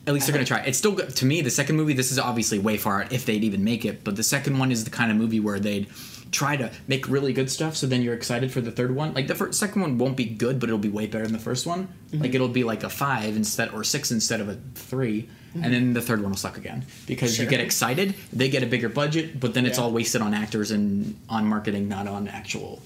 [0.05, 0.59] At least they're gonna try.
[0.59, 1.41] It's still to me.
[1.41, 4.03] The second movie, this is obviously way far out if they'd even make it.
[4.03, 5.87] But the second one is the kind of movie where they'd
[6.31, 7.77] try to make really good stuff.
[7.77, 9.13] So then you're excited for the third one.
[9.13, 11.39] Like the first, second one won't be good, but it'll be way better than the
[11.39, 11.87] first one.
[12.11, 15.93] Like it'll be like a five instead or six instead of a 3 and then
[15.93, 18.15] the third one will suck again because you get excited.
[18.33, 19.83] They get a bigger budget, but then it's Yeah.
[19.83, 22.81] all wasted on actors and on marketing, not on actual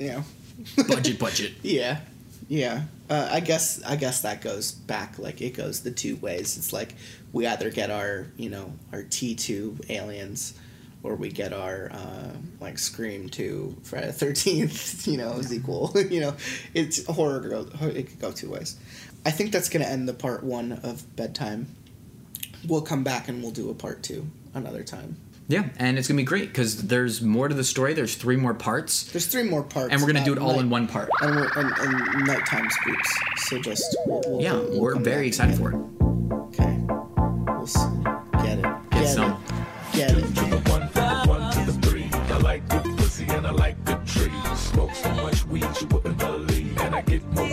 [0.00, 0.22] Yeah.
[0.88, 1.18] budget.
[1.20, 1.52] budget.
[1.62, 2.00] Yeah,
[2.48, 2.84] yeah.
[3.08, 6.56] Uh, I guess I guess that goes back like it goes the two ways.
[6.56, 6.94] It's like
[7.32, 10.54] we either get our you know our T two aliens,
[11.02, 12.30] or we get our uh,
[12.60, 15.06] like Scream two Friday Thirteenth.
[15.06, 15.92] You know is equal.
[16.10, 16.34] you know,
[16.72, 17.40] it's horror.
[17.40, 18.76] Go, it could go two ways.
[19.26, 21.66] I think that's gonna end the part one of bedtime.
[22.66, 25.16] We'll come back and we'll do a part two another time.
[25.50, 27.92] Yeah, and it's gonna be great because there's more to the story.
[27.92, 30.60] There's three more parts, There's three more parts, and we're gonna do it at all
[30.60, 31.08] in one part.
[31.22, 33.10] And we're and, and nighttime spooks.
[33.48, 35.76] So just we'll, we'll, Yeah, we'll we're very back excited for it.
[36.54, 36.78] Okay.
[36.86, 37.76] We'll s-
[38.44, 38.62] get it.
[38.62, 39.32] Get Get, some.
[39.32, 39.96] it.
[39.96, 40.22] Get it.
[40.22, 42.08] to the one, from the one to the three.
[42.12, 44.32] I like good pussy and I like good trees.
[44.54, 47.49] Smoke so much weed you wouldn't believe, and I get more